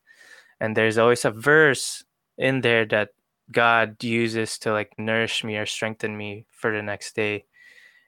[0.59, 2.03] and there's always a verse
[2.37, 3.09] in there that
[3.51, 7.45] God uses to like nourish me or strengthen me for the next day.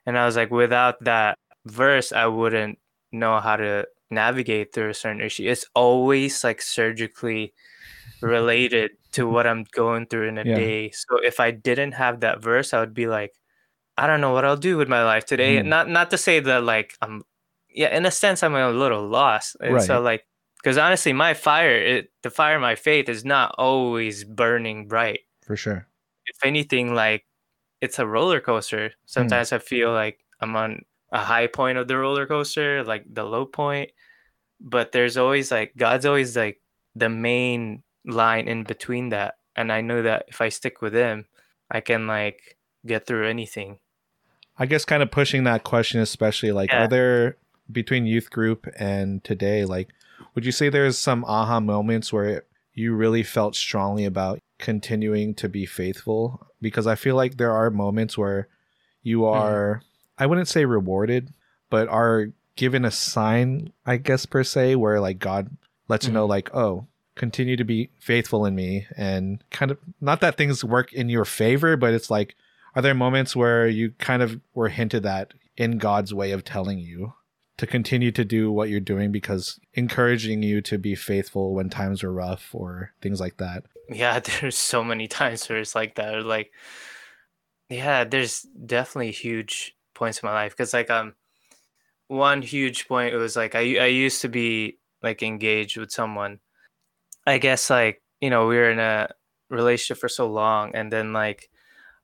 [0.06, 2.78] And I was like, without that verse, I wouldn't
[3.12, 5.44] know how to navigate through a certain issue.
[5.48, 7.54] It's always like surgically
[8.20, 10.54] related to what I'm going through in a Yeah.
[10.56, 10.90] day.
[10.90, 13.32] So if I didn't have that verse, I would be like,
[13.96, 15.60] I don't know what I'll do with my life today.
[15.60, 15.68] Hmm.
[15.68, 17.22] Not not to say that like I'm
[17.68, 19.56] yeah, in a sense I'm a little lost.
[19.60, 20.24] And so like
[20.62, 25.20] because honestly my fire, it the fire of my faith is not always burning bright.
[25.42, 25.86] for sure.
[26.26, 27.24] If anything, like
[27.80, 28.92] it's a roller coaster.
[29.06, 33.24] Sometimes I feel like I'm on a high point of the roller coaster, like the
[33.24, 33.90] low point.
[34.60, 36.60] But there's always like God's always like
[36.94, 39.36] the main line in between that.
[39.56, 41.26] And I know that if I stick with him,
[41.70, 43.78] I can like get through anything.
[44.58, 46.84] I guess kind of pushing that question, especially like, Yeah.
[46.84, 47.36] are there
[47.70, 49.88] between youth group and today, like,
[50.34, 55.48] would you say there's some aha moments where you really felt strongly about continuing to
[55.48, 56.46] be faithful?
[56.60, 58.48] Because I feel like there are moments where
[59.02, 59.38] you mm-hmm.
[59.40, 59.82] are,
[60.18, 61.32] I wouldn't say rewarded,
[61.70, 65.50] but are given a sign, I guess, per se, where like God
[65.88, 66.30] lets you know, mm-hmm.
[66.30, 68.86] like, oh, continue to be faithful in me.
[68.96, 72.34] And kind of, not that things work in your favor, but it's like,
[72.74, 76.78] are there moments where you kind of were hinted at in God's way of telling
[76.78, 77.14] you
[77.56, 82.04] to continue to do what you're doing because encouraging you to be faithful when times
[82.04, 83.64] are rough or things like that?
[83.88, 86.14] Yeah, there's so many times where it's like that.
[86.14, 86.52] Or like,
[87.68, 91.14] yeah, there's definitely huge points in my life because like um,
[92.08, 96.40] one huge point was like I I used to be like engaged with someone.
[97.26, 99.10] I guess like you know we were in a
[99.50, 101.50] relationship for so long, and then like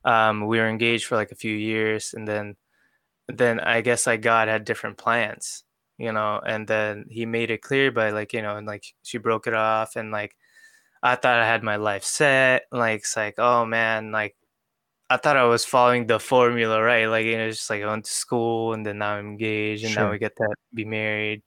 [0.05, 2.55] um we were engaged for like a few years, and then
[3.27, 5.63] then I guess like God had different plans,
[5.97, 9.17] you know, and then He made it clear by like you know and like she
[9.19, 10.35] broke it off and like
[11.03, 12.63] I thought I had my life set.
[12.71, 14.35] Like it's like, oh man, like
[15.09, 17.05] I thought I was following the formula, right?
[17.07, 19.85] Like you know, it's just like I went to school and then now I'm engaged
[19.85, 21.43] and now we get to be married.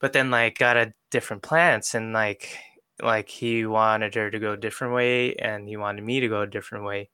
[0.00, 2.58] But then like got a different plans and like
[3.00, 6.42] like he wanted her to go a different way and he wanted me to go
[6.42, 7.10] a different way.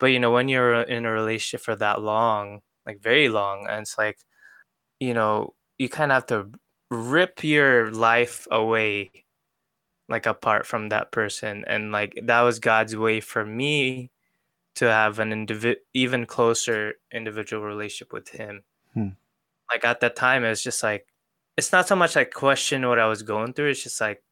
[0.00, 3.82] But you know, when you're in a relationship for that long, like very long, and
[3.82, 4.18] it's like,
[5.00, 6.52] you know, you kind of have to
[6.90, 9.12] rip your life away
[10.08, 14.10] like apart from that person and like that was god's way for me
[14.78, 18.62] to have an indivi- even closer individual relationship with him
[18.94, 19.08] Hmm.
[19.72, 21.06] like at that time it was just like
[21.56, 24.22] it's not so much like question what i was going through it's just like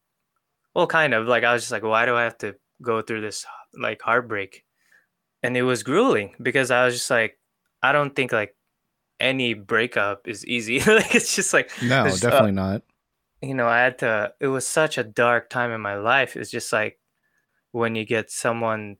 [0.73, 3.21] well kind of like i was just like why do i have to go through
[3.21, 3.45] this
[3.79, 4.63] like heartbreak
[5.43, 7.37] and it was grueling because i was just like
[7.83, 8.55] i don't think like
[9.19, 12.81] any breakup is easy like it's just like No, There's, uh, definitely not.
[13.41, 16.35] you know, I had to, it was such a dark time in my life.
[16.35, 16.99] It's just like
[17.71, 18.97] when you get someone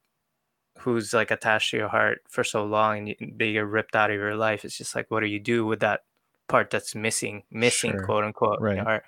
[0.79, 4.35] who's like attached to your heart for so long and get ripped out of your
[4.35, 6.01] life, it's just like, what do you do with that
[6.47, 8.05] part that's missing, missing, Sure.
[8.05, 8.75] quote unquote, in Right.
[8.75, 9.05] your heart?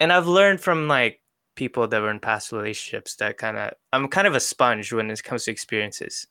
[0.00, 1.20] And I've learned from like
[1.54, 5.10] people that were in past relationships that kind of, I'm kind of a sponge when
[5.10, 6.26] it comes to experiences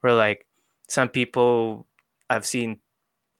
[0.00, 0.46] where like
[0.88, 1.86] some people
[2.30, 2.80] I've seen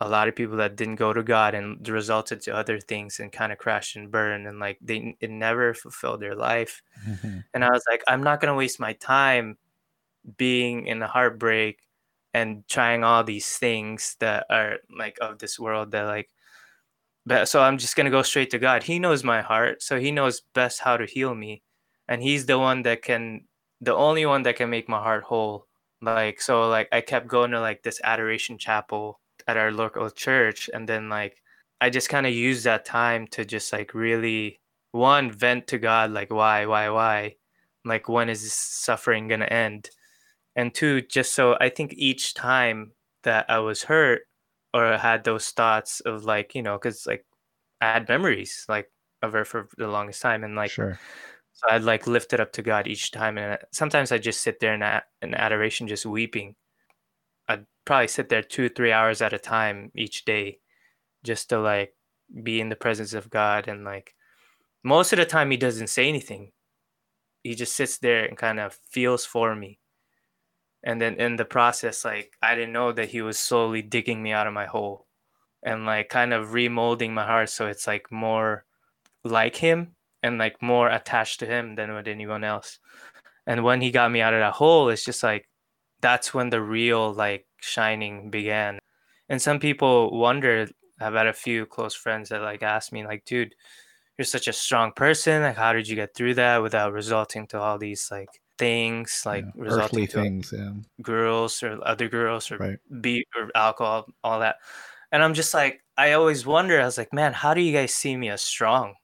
[0.00, 3.32] a lot of people that didn't go to God and resulted to other things and
[3.32, 6.82] kind of crashed and burned and like they it never fulfilled their life.
[7.08, 7.44] Mhm.
[7.54, 9.58] And I was like, I'm not gonna waste my time
[10.36, 11.78] being in a heartbreak
[12.34, 16.30] and trying all these things that are like of this world that like
[17.26, 18.82] but so I'm just gonna go straight to God.
[18.82, 21.62] He knows my heart, so he knows best how to heal me.
[22.08, 23.42] And he's the one that can
[23.80, 25.66] the only one that can make my heart whole.
[26.02, 30.70] Like so like I kept going to like this adoration chapel at our local church
[30.72, 31.36] and then like
[31.80, 34.60] I just kind of used that time to just like really
[34.92, 37.36] one vent to God like why why why
[37.84, 39.90] like when is this suffering going to end
[40.56, 42.92] and two just so I think each time
[43.24, 44.22] that I was hurt
[44.74, 47.26] or had those thoughts of like you know cuz like
[47.80, 48.90] I had memories like
[49.22, 50.98] of her for the longest time and like sure.
[51.52, 54.40] so I'd like lift it up to God each time, and uh, sometimes I just
[54.40, 56.54] sit there in, a- in adoration, just weeping.
[57.48, 60.60] I'd probably sit there two, three hours at a time each day,
[61.24, 61.94] just to like
[62.44, 64.14] be in the presence of God and like
[64.84, 66.52] most of the time he doesn't say anything.
[67.42, 69.79] He just sits there and kind of feels for me.
[70.82, 74.32] And then in the process, like I didn't know that he was slowly digging me
[74.32, 75.06] out of my hole
[75.62, 78.64] and like kind of remolding my heart so it's like more
[79.24, 82.78] like him and like more attached to him than with anyone else.
[83.46, 85.48] And when he got me out of that hole, it's just like
[86.00, 88.78] that's when the real like shining began.
[89.28, 90.68] And some people wonder,
[91.00, 93.54] I've had a few close friends that like asked me, like, dude,
[94.18, 95.42] you're such a strong person.
[95.42, 99.44] Like, how did you get through that without resulting to all these like things, like
[99.44, 100.52] Yeah, resulting things.
[100.52, 100.74] Yeah.
[101.02, 102.78] girls or other girls or Right.
[103.00, 104.56] beer or alcohol, all that.
[105.12, 107.94] And I'm just like, I always wonder, I was like, man, how do you guys
[107.94, 108.94] see me as strong?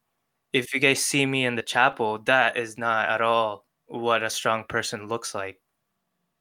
[0.53, 4.31] If you guys see me in the chapel, that is not at all what a
[4.31, 5.61] strong person looks like.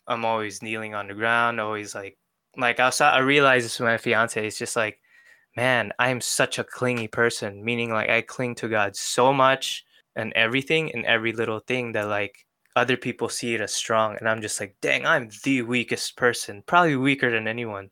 [0.07, 2.17] I'm always kneeling on the ground, always like,
[2.57, 4.45] like I, saw, I realized this with my fiance.
[4.45, 4.99] It's just like,
[5.55, 10.33] man, I'm such a clingy person, meaning like I cling to God so much and
[10.33, 12.44] everything and every little thing that like
[12.75, 14.17] other people see it as strong.
[14.17, 17.89] And I'm just like, dang, I'm the weakest person, probably weaker than anyone.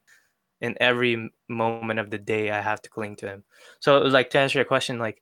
[0.61, 3.43] In every moment of the day, I have to cling to Him.
[3.81, 5.21] So, like, to answer your question, like,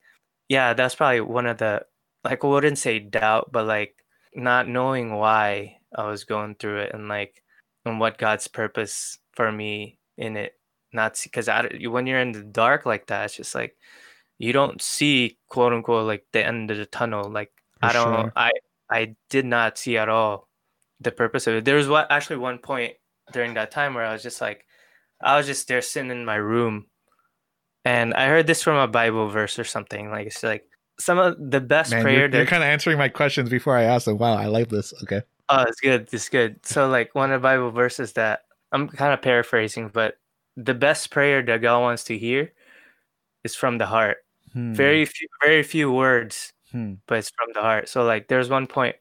[0.50, 1.84] yeah, that's probably one of the,
[2.24, 3.96] like, I wouldn't say doubt, but like
[4.36, 7.42] not knowing why I was going through it and like,
[7.86, 10.54] and what God's purpose for me in it.
[10.94, 13.78] Not because when you're in the dark like that, it's just like
[14.38, 17.30] you don't see quote unquote like the end of the tunnel.
[17.30, 18.34] Like For I don't, sure.
[18.36, 18.52] I
[18.92, 20.48] I did not see at all
[21.00, 21.66] the purpose of it.
[21.66, 22.94] There was what actually one point
[23.32, 24.66] during that time where I was just like,
[25.22, 26.88] I was just there sitting in my room,
[27.86, 30.12] and I heard this from a Bible verse or something.
[30.12, 30.66] Like it's like
[31.00, 33.78] some of the best Man, prayer you're, that you're kind of answering my questions before
[33.78, 34.18] I ask them.
[34.18, 34.94] Wow, I like this.
[35.04, 35.22] Okay.
[35.50, 36.08] Oh, it's good.
[36.12, 36.66] It's good.
[36.66, 40.18] So, like one of the Bible verses that I'm kind of paraphrasing, but
[40.56, 42.52] the best prayer that God wants to hear
[43.44, 44.18] is from the heart.
[44.54, 47.90] Hmm, Very few, very few words, hmm, but it's from the heart.
[47.90, 48.96] So, like, there's one point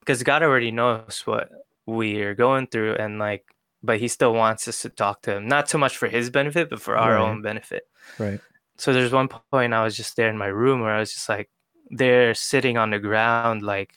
[0.00, 1.50] because God already knows what
[1.86, 3.46] we are going through, and like,
[3.82, 6.70] but He still wants us to talk to Him, not so much for His benefit,
[6.70, 7.18] but for our Right.
[7.18, 7.84] own benefit.
[8.18, 8.40] right.
[8.78, 11.28] So there's one point I was just there in my room where I was just
[11.28, 11.50] like
[11.90, 13.94] there sitting on the ground like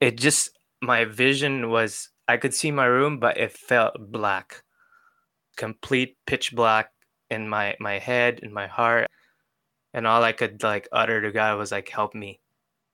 [0.00, 0.50] it just
[0.82, 4.62] my vision was I could see my room but it felt black.
[5.56, 6.92] Complete pitch black
[7.30, 9.08] in my my head in my heart
[9.94, 12.40] and all I could like utter to God was like help me.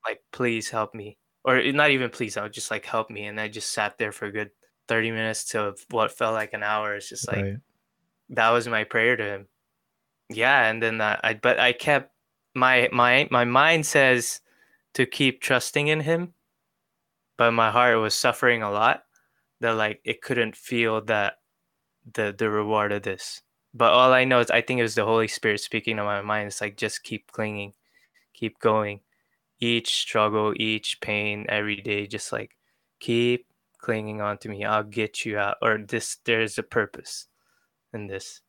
[0.07, 1.19] Like please help me.
[1.45, 4.13] Or not even please, I was just like help me and I just sat there
[4.13, 4.51] for a good
[4.89, 6.95] 30 minutes to what felt like an hour.
[6.95, 7.57] It's just like right.
[8.31, 9.47] that was my prayer to him
[10.29, 12.13] yeah and then uh, i but i kept
[12.55, 14.41] my my my mind says
[14.95, 16.33] to keep trusting in him
[17.37, 19.05] but my heart was suffering a lot
[19.61, 21.35] that like it couldn't feel that
[22.15, 23.43] the the reward of this
[23.79, 26.21] but all i know is i think it was the holy spirit speaking to my
[26.21, 27.73] mind it's like just keep clinging
[28.35, 29.01] keep going
[29.61, 32.57] each struggle each pain every day just like
[33.01, 33.47] keep
[33.79, 37.29] clinging on to me i'll get you out or this there's a purpose
[37.93, 38.41] in this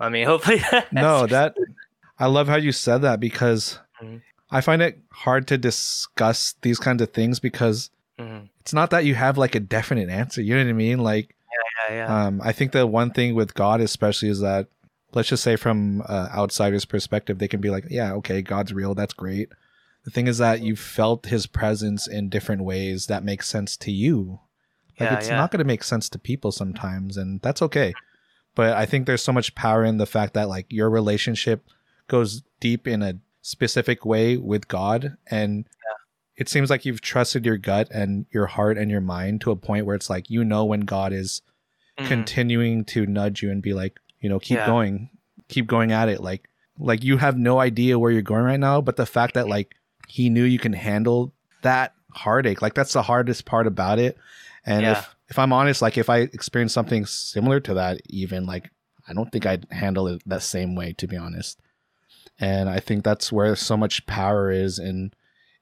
[0.00, 0.60] i mean hopefully
[0.92, 1.54] No, that
[2.18, 4.22] I love how you said that because Mhm.
[4.50, 8.48] I find it hard to discuss these kinds of things because Mhm.
[8.60, 10.40] it's not that you have like a definite answer.
[10.40, 10.98] You know what I mean?
[11.00, 11.35] Like,
[11.90, 14.68] yeah um, I think the one thing with God, especially, is that
[15.12, 18.94] let's just say from uh, outsider's perspective, they can be like, yeah, okay, God's real.
[18.94, 19.48] That's great.
[20.04, 23.90] The thing is that you've felt his presence in different ways that make sense to
[23.90, 24.40] you.
[25.00, 25.36] Like yeah, it's yeah.
[25.36, 27.92] not going to make sense to people sometimes, and that's okay.
[28.54, 31.68] But I think there's so much power in the fact that like your relationship
[32.08, 35.66] goes deep in a specific way with God, and
[36.36, 39.56] it seems like you've trusted your gut and your heart and your mind to a
[39.56, 41.42] point where it's like you know when God is
[41.98, 42.06] Mhm.
[42.08, 44.66] continuing to nudge you and be like, you know, keep Yeah.
[44.66, 45.10] going,
[45.48, 46.20] keep going at it.
[46.22, 49.48] Like, like you have no idea where you're going right now, but the fact that
[49.48, 49.74] like
[50.08, 51.32] he knew you can handle
[51.62, 54.16] that heartache, like that's the hardest part about it.
[54.64, 54.92] And Yeah.
[54.92, 58.70] if if I'm honest, like if I experienced something similar to that, even like
[59.08, 61.58] I don't think I'd handle it that same way, to be honest.
[62.38, 65.12] And I think that's where so much power is in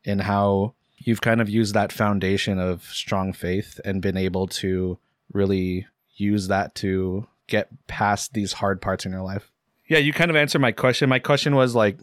[0.02, 4.98] in how you've kind of used that foundation of strong faith and been able to
[5.32, 5.86] really
[6.16, 9.50] use that to get past these hard parts in your life.
[9.86, 11.08] Yeah, you kind of answered my question.
[11.08, 11.98] My question was like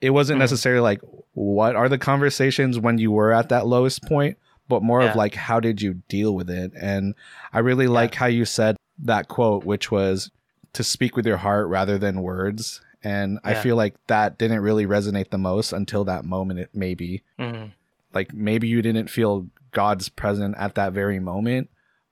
[0.00, 0.40] it wasn't Mhm.
[0.40, 1.00] necessarily like
[1.34, 4.36] what are the conversations when you were at that lowest point,
[4.68, 5.10] but more Yeah.
[5.10, 6.72] of like how did you deal with it?
[6.80, 7.14] And
[7.52, 10.30] I really like how you said that quote which was
[10.74, 12.80] to speak with your heart rather than words.
[13.02, 17.70] And I feel like that didn't really resonate the most until that moment maybe Mhm.
[18.12, 21.70] like maybe you didn't feel God's present at that very moment,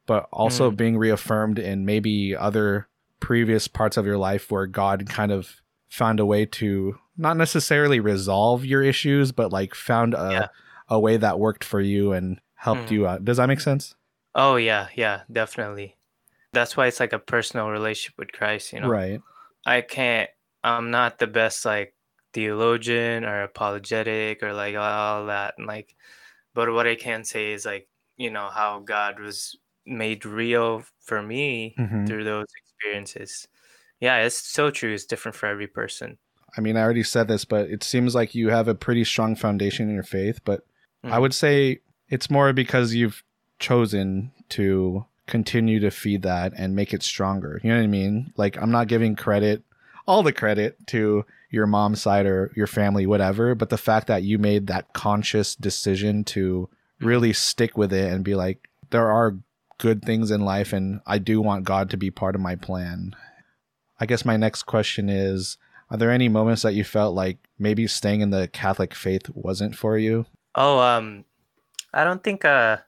[0.09, 0.77] but also Mm.
[0.77, 2.89] being reaffirmed in maybe other
[3.21, 8.01] previous parts of your life where God kind of found a way to not necessarily
[8.01, 10.49] resolve your issues, but like found a Yeah.
[10.91, 12.91] a way that worked for you and helped Mhm.
[12.93, 13.25] you out.
[13.25, 13.95] Does that make sense?
[14.35, 15.97] Oh yeah, yeah, definitely.
[16.53, 18.89] That's why it's like a personal relationship with Christ, you know.
[18.89, 19.21] Right.
[19.67, 20.31] I can't
[20.65, 21.95] I'm not the best like
[22.33, 25.95] theologian or apologetic or like all that and like
[26.55, 29.57] but what I can say is like, you know, how God was
[29.89, 32.07] made real for me Mhm.
[32.07, 33.49] through those experiences.
[34.01, 34.93] Yeah, it's so true.
[34.93, 36.19] It's different for every person.
[36.57, 39.37] I mean, I already said this, but it seems like you have a pretty strong
[39.37, 40.65] foundation in your faith, but
[41.05, 41.21] I Mhm.
[41.21, 43.23] would say it's more because you've
[43.59, 47.61] chosen to continue to feed that and make it stronger.
[47.63, 48.33] You know what I mean?
[48.37, 49.63] Like I'm not giving credit,
[50.07, 54.23] all the credit to your mom's side or your family, whatever, but the fact that
[54.23, 56.69] you made that conscious decision to
[57.01, 59.37] really stick with it and be like, there are
[59.79, 63.15] good things in life and I do want God to be part of my plan.
[64.01, 65.57] I guess my next question is
[65.91, 69.75] Are there any moments that you felt like maybe staying in the Catholic faith wasn't
[69.77, 70.27] for you?
[70.55, 71.25] Oh, um
[71.95, 72.79] I don't think uh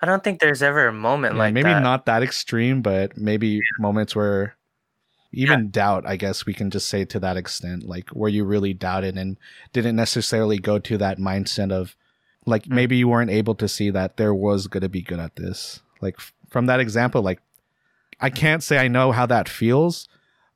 [0.00, 1.82] I don't think there's ever a moment Yeah, like maybe that.
[1.82, 4.56] not that extreme, but maybe moments where
[5.34, 8.74] even doubt, I guess we can just say to that extent, like where you really
[8.74, 9.38] doubted and
[9.72, 11.96] didn't necessarily go to that mindset of
[12.44, 12.72] like Mm.
[12.74, 15.80] maybe you weren't able to see that there was going to be good at this.
[16.02, 16.18] Like
[16.50, 17.40] from that example, like
[18.20, 20.08] I can't say I know how that feels,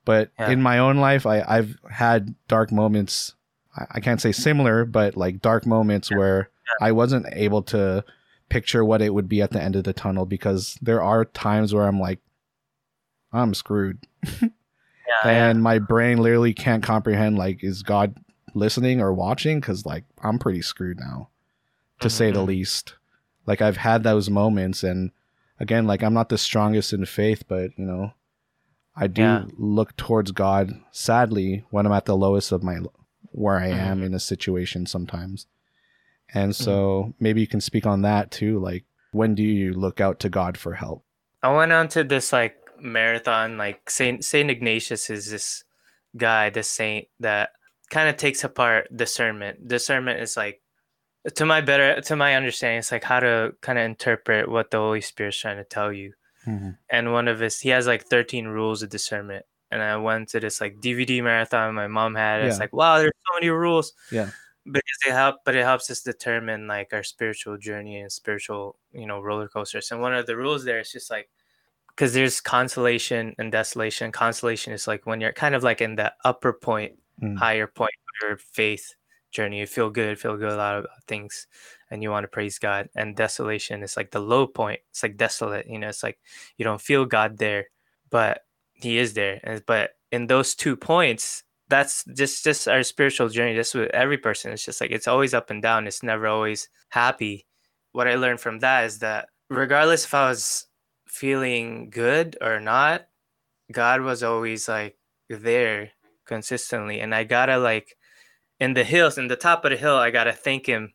[0.05, 0.51] but Yeah.
[0.51, 3.35] in my own life, I, I've had dark moments.
[3.77, 8.05] I, I can't say similar, but like dark moments where I wasn't able to
[8.49, 11.73] picture what it would be at the end of the tunnel because there are times
[11.75, 12.21] where I'm like,
[13.33, 13.99] I'm screwed.
[14.43, 14.49] yeah,
[15.25, 15.51] yeah.
[15.51, 18.17] and my brain literally can't comprehend like, is God
[18.55, 19.61] listening or watching?
[19.61, 21.29] Because like I'm pretty screwed now,
[22.01, 22.47] to say the Mhm.
[22.47, 22.95] least.
[23.47, 25.11] Like I've had those moments, and
[25.61, 28.13] again, like I'm not the strongest in faith, but you know,
[28.95, 29.45] I do Yeah.
[29.59, 30.71] look towards God.
[30.91, 32.79] Sadly, when I'm at the lowest of my
[33.33, 34.07] where I am Mhm.
[34.07, 35.47] in a situation sometimes,
[36.33, 36.65] and Mm-hmm.
[36.65, 38.59] so maybe you can speak on that too.
[38.59, 41.05] Like, when do you look out to God for help?
[41.43, 43.59] I went on to this like marathon.
[43.59, 45.65] Like Saint Saint Ignatius is this
[46.17, 47.51] guy, this saint that
[47.91, 49.69] kind of takes apart discernment.
[49.69, 50.63] Discernment is like,
[51.35, 54.79] to my better, to my understanding, it's like how to kind of interpret what the
[54.79, 56.13] Holy Spirit's trying to tell you.
[56.91, 59.45] And one of his, he has like thirteen rules of discernment.
[59.73, 62.43] And I went to this like DVD marathon my mom had.
[62.45, 63.93] It's like, wow, there's so many rules.
[64.13, 64.31] Yeah.
[64.65, 69.07] because they help but it helps us determine like our spiritual journey and spiritual you
[69.07, 71.29] know roller coasters and one of the rules there is just like
[71.91, 76.13] because there's consolation and desolation consolation is like when you're kind of like in the
[76.25, 77.39] upper point Mm.
[77.39, 78.96] higher point of your faith
[79.37, 81.47] journey you feel good feel good a lot about things
[81.91, 85.17] and you want to praise god and desolation is like the low point it's like
[85.17, 86.19] desolate you know it's like
[86.57, 87.67] you don't feel god there
[88.11, 88.41] but
[88.73, 93.55] he is there and but in those two points that's just just our spiritual journey
[93.55, 96.69] just with every person it's just like it's always up and down it's never always
[96.89, 97.47] happy.
[97.93, 100.67] What i learned from that is that regardless if i was
[101.07, 103.07] feeling good or not
[103.73, 104.97] god was always like
[105.29, 105.91] there
[106.27, 107.97] consistently and i gotta like
[108.61, 110.93] in the hills in the top of the hill i gotta thank him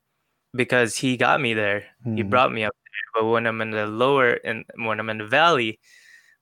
[0.54, 1.86] because he got me there.
[2.04, 2.30] He Mhm.
[2.30, 3.22] brought me up there.
[3.24, 5.80] But when i'm in the lower and when i'm in the valley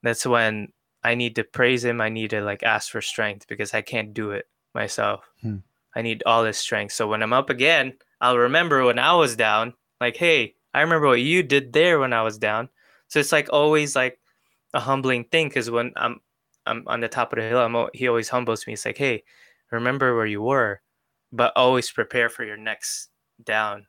[0.01, 0.71] that's when
[1.03, 2.01] i need to praise him.
[2.01, 5.29] I need to like ask for strength because i can't do it myself.
[5.41, 5.57] Hmm.
[5.95, 6.93] i need all his strength.
[6.93, 11.07] So when i'm up again i'll remember when i was down like hey i remember
[11.07, 12.69] what you did there when i was down.
[13.09, 14.19] So it's like always like
[14.73, 16.21] a humbling thing because when i'm
[16.65, 18.73] i'm on the top of the hill I'm, he always humbles me.
[18.73, 19.23] It's like hey
[19.71, 20.81] remember where you were
[21.31, 23.09] but always prepare for your next
[23.43, 23.87] down.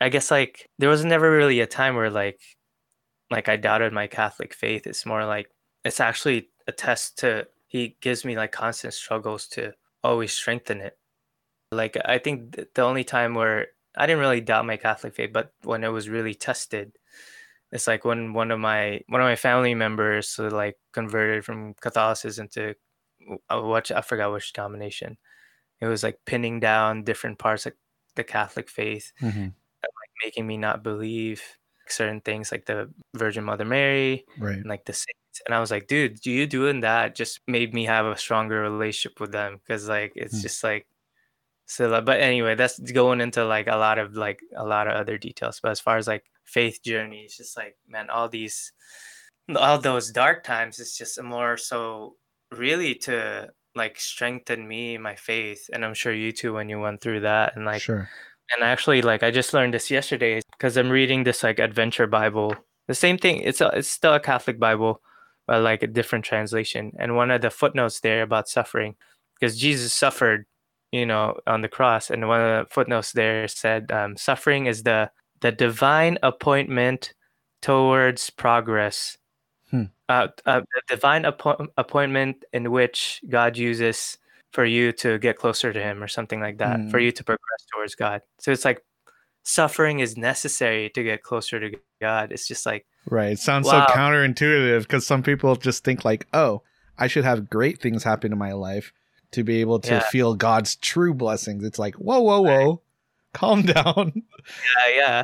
[0.00, 2.40] I guess like there was never really a time where like
[3.30, 4.86] like i doubted my catholic faith.
[4.86, 5.48] It's more like
[5.84, 9.74] it's actually a test to he gives me like constant struggles to
[10.04, 10.98] always strengthen it.
[11.70, 15.52] Like i think the only time where i didn't really doubt my catholic faith but
[15.64, 16.92] when it was really tested
[17.72, 22.48] it's like when one of my one of my family members like converted from catholicism
[22.48, 22.74] to
[23.50, 25.16] uh, what i forgot which denomination
[25.82, 27.74] it was like pinning down different parts of
[28.16, 29.52] the catholic faith Mhm.
[30.24, 31.42] making me not believe
[31.88, 34.56] certain things like the virgin mother mary Right.
[34.58, 37.84] and like the saints and i was like dude you doing that just made me
[37.86, 40.42] have a stronger relationship with them because like it's Hmm.
[40.42, 40.86] just like
[41.66, 45.18] so but anyway that's going into like a lot of like a lot of other
[45.18, 48.72] details but as far as like faith journey it's just like man all these
[49.56, 52.16] all those dark times it's just more so
[52.52, 57.00] really to like strengthen me my faith and i'm sure you too when you went
[57.00, 58.08] through that and like sure.
[58.54, 62.54] and actually like i just learned this yesterday because i'm reading this like adventure bible
[62.88, 65.00] the same thing it's a, it's still a catholic bible
[65.48, 66.92] uh, like a different translation.
[66.98, 68.96] And one of the footnotes there about suffering,
[69.34, 70.46] because Jesus suffered,
[70.92, 74.82] you know, on the cross, and one of the footnotes there said, um, "Suffering is
[74.82, 75.10] the
[75.40, 77.14] the divine appointment
[77.60, 79.18] towards progress."
[80.46, 84.18] Uh, the divine appo- appointment in which God uses
[84.52, 87.04] for you to get closer to Him, or something like that, for Hmm.
[87.04, 88.20] you to progress towards God.
[88.38, 88.82] So it's like
[89.44, 92.32] suffering is necessary to get closer to God.
[92.32, 93.32] It's just like Right.
[93.32, 93.86] It sounds Wow.
[93.86, 96.62] so counterintuitive because some people just think like, oh,
[96.98, 98.92] I should have great things happen in my life
[99.32, 100.00] to be able to Yeah.
[100.10, 101.64] feel God's true blessings.
[101.64, 102.82] It's like, whoa, whoa, whoa,
[103.32, 104.22] calm down.
[104.96, 105.22] yeah,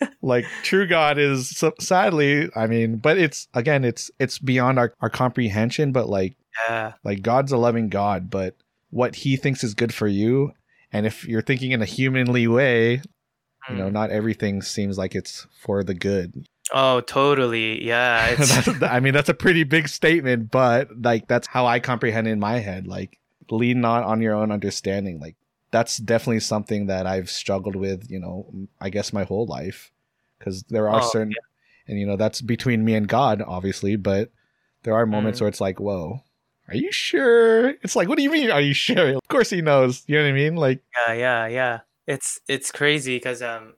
[0.00, 4.78] yeah, like true God is so, sadly, I mean, but it's again, it's it's beyond
[4.78, 5.92] our, our comprehension.
[5.92, 6.36] But like
[6.68, 8.56] yeah, like God's a loving God, but
[8.90, 10.52] what He thinks is good for you,
[10.92, 13.02] and if you're thinking in a humanly way,
[13.68, 13.92] you know, Mm.
[13.92, 16.46] not everything seems like it's for the good.
[16.74, 17.84] Oh, totally.
[17.84, 18.36] Yeah.
[18.82, 22.60] I mean, that's a pretty big statement, but like that's how I comprehend in my
[22.60, 22.86] head.
[22.86, 23.18] Like,
[23.50, 25.20] lean not on your own understanding.
[25.20, 25.36] Like,
[25.72, 28.10] that's definitely something that I've struggled with.
[28.10, 29.92] You know, I guess my whole life,
[30.38, 31.34] because there are Oh, certain,
[31.88, 33.96] and you know, that's between me and God, obviously.
[33.96, 34.32] But
[34.84, 35.42] there are moments Mhm.
[35.42, 36.20] where it's like, whoa.
[36.68, 37.70] Are you sure?
[37.82, 38.50] It's like, what do you mean?
[38.50, 39.16] Are you sure?
[39.16, 40.04] Of course he knows.
[40.08, 40.56] You know what I mean?
[40.56, 41.80] Like, yeah, yeah, yeah.
[42.06, 43.74] It's it's crazy because um,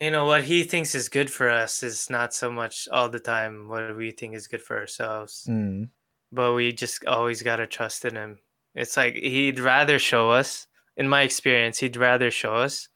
[0.00, 3.20] you know what he thinks is good for us is not so much all the
[3.20, 5.88] time what we think is good for ourselves, mm,
[6.32, 8.40] but we just always gotta trust in him.
[8.74, 10.66] It's like he'd rather show us.
[10.98, 12.88] In my experience, he'd rather show us,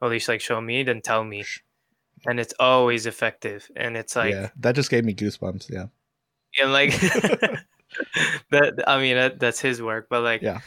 [0.00, 1.44] or at least like show me than tell me,
[2.26, 3.70] and it's always effective.
[3.76, 5.70] And it's like yeah, that just gave me goosebumps.
[5.70, 5.86] Yeah,
[6.60, 6.90] and like
[8.50, 10.58] that i mean that, that's his work but like Yeah.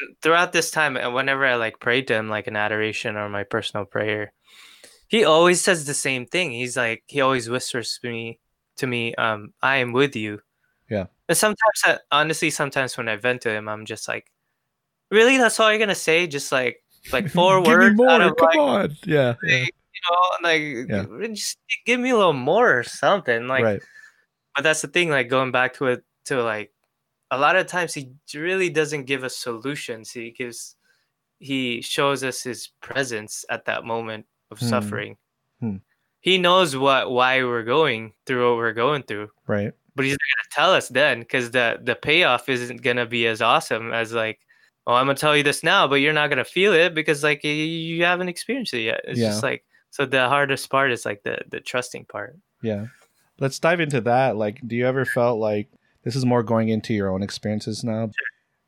[0.00, 3.28] and throughout this time and whenever i like prayed to him like an adoration or
[3.28, 4.32] my personal prayer
[5.08, 8.40] he always says the same thing he's like he always whispers to me
[8.76, 10.40] to me um i am with you
[10.88, 11.06] Yeah.
[11.28, 14.30] and sometimes I, honestly sometimes when i vent to him i'm just like
[15.10, 16.82] really that's all you're gonna say just like
[17.12, 18.08] like four give me words more.
[18.10, 18.96] out of Come like on.
[19.06, 19.56] Yeah, yeah.
[19.58, 20.62] you know like
[21.20, 21.26] Yeah.
[21.34, 23.82] just give me a little more or something like right.
[24.54, 26.72] but that's the thing like going back to it to like
[27.30, 30.76] a lot of times he really doesn't give us solutions he gives
[31.40, 34.66] he shows us his presence at that moment of Hmm.
[34.68, 35.16] suffering
[35.60, 35.76] Hmm.
[36.20, 39.72] he knows what why we're going through what we're going through Right.
[39.96, 43.42] but he's not gonna tell us then because the the payoff isn't gonna be as
[43.42, 44.40] awesome as like
[44.86, 47.42] oh i'm gonna tell you this now but you're not gonna feel it because like
[47.44, 49.28] you, haven't experienced it yet it's Yeah.
[49.30, 52.86] just like so the hardest part is like the the trusting part Yeah.
[53.40, 54.36] Let's dive into that.
[54.36, 55.68] Like, do you ever felt like
[56.04, 58.10] this is more going into your own experiences now?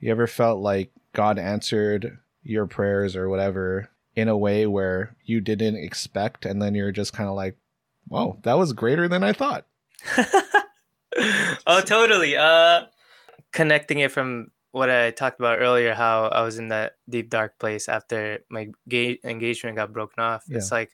[0.01, 5.41] You ever felt like God answered your prayers or whatever in a way where you
[5.41, 7.57] didn't expect, and then you're just kind of like,
[8.09, 9.67] "Whoa, that was greater than I thought."
[11.67, 12.37] oh, totally.
[12.37, 12.87] Uh,
[13.53, 17.59] connecting it from what I talked about earlier, how I was in that deep dark
[17.59, 20.45] place after my gay engagement got broken off.
[20.51, 20.91] It's like,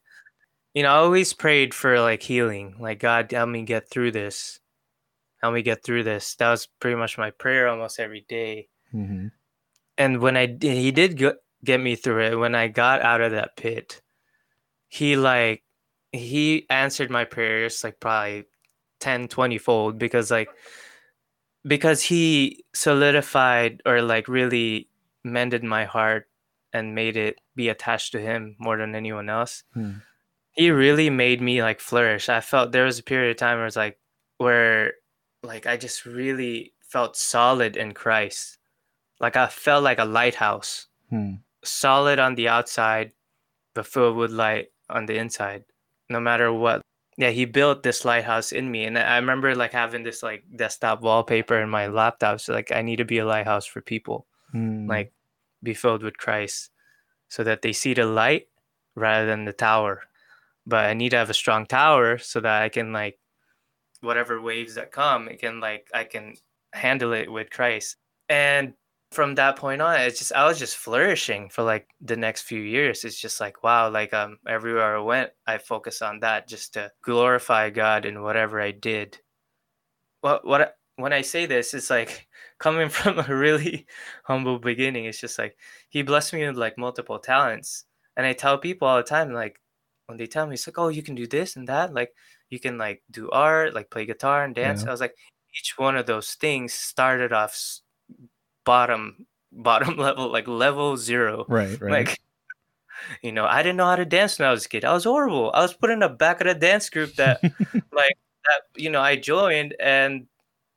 [0.72, 2.76] you know, I always prayed for like healing.
[2.78, 4.60] Like God, help me get through this.
[5.42, 6.36] Help me get through this.
[6.36, 8.68] That was pretty much my prayer almost every day.
[8.94, 9.26] Mm-hmm.
[9.98, 12.38] And when I did, he did go- get me through it.
[12.38, 14.00] When I got out of that pit,
[14.86, 15.64] he like
[16.12, 18.44] he answered my prayers like probably
[19.00, 20.50] 10 20 fold because like
[21.64, 24.88] because he solidified or like really
[25.24, 26.28] mended my heart
[26.72, 30.02] and made it be attached to him more than anyone else Hmm.
[30.52, 33.66] he really made me like flourish i felt there was a period of time where
[33.66, 33.98] it's like
[34.38, 34.94] where
[35.42, 38.58] like i just really felt solid in christ
[39.20, 41.34] like i felt like a lighthouse Hmm.
[41.62, 43.12] solid on the outside
[43.74, 45.64] but filled with light on the inside
[46.08, 46.80] no matter what
[47.22, 51.02] yeah he built this lighthouse in me and i remember like having this like desktop
[51.02, 54.86] wallpaper in my laptop so like i need to be a lighthouse for people Hmm.
[54.86, 55.12] like
[55.62, 56.70] be filled with christ
[57.28, 58.48] so that they see the light
[58.96, 60.02] rather than the tower
[60.66, 63.18] but i need to have a strong tower so that i can like
[64.00, 66.34] whatever waves that come it can like i can
[66.74, 67.96] handle it with christ
[68.28, 68.74] and
[69.12, 72.60] from that point on it's just i was just flourishing for like the next few
[72.60, 73.04] years.
[73.04, 76.90] It's just like wow like um everywhere i went i focused on that just to
[77.02, 79.18] glorify god in whatever i did.
[80.20, 83.86] What what when i say this it's like coming from a really
[84.24, 85.56] humble beginning it's just like
[85.88, 87.84] he blessed me with like multiple talents.
[88.16, 89.60] And i tell people all the time like
[90.06, 92.12] when they tell me it's like oh you can do this and that like
[92.50, 94.88] you can like do art like play guitar and dance Yeah.
[94.88, 95.14] i was like
[95.58, 97.54] each one of those things started off
[98.64, 101.80] bottom bottom level like level zero right.
[101.80, 101.90] Right.
[101.90, 102.20] like
[103.22, 105.04] you know i didn't know how to dance when i was a kid i was
[105.04, 107.40] horrible i was put in the back of the dance group that
[107.92, 110.26] like that you know i joined and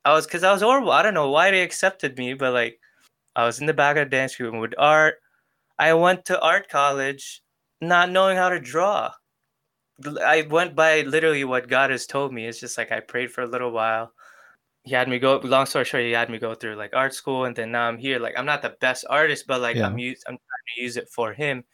[0.06, 0.92] I was because I was horrible.
[0.92, 2.78] I don't know why they accepted me, but like
[3.34, 5.16] I was in the back of the dance group with art.
[5.80, 7.42] I went to art college
[7.80, 9.10] not knowing how to draw.
[10.24, 12.46] I went by literally what God has told me.
[12.46, 14.12] It's just like I prayed for a little while.
[14.86, 15.38] He had me go.
[15.44, 17.98] Long story short, he had me go through like art school, and then now I'm
[17.98, 18.18] here.
[18.20, 19.86] Like I'm not the best artist, but like Yeah.
[19.86, 21.64] I'm use, I'm trying to use it for him.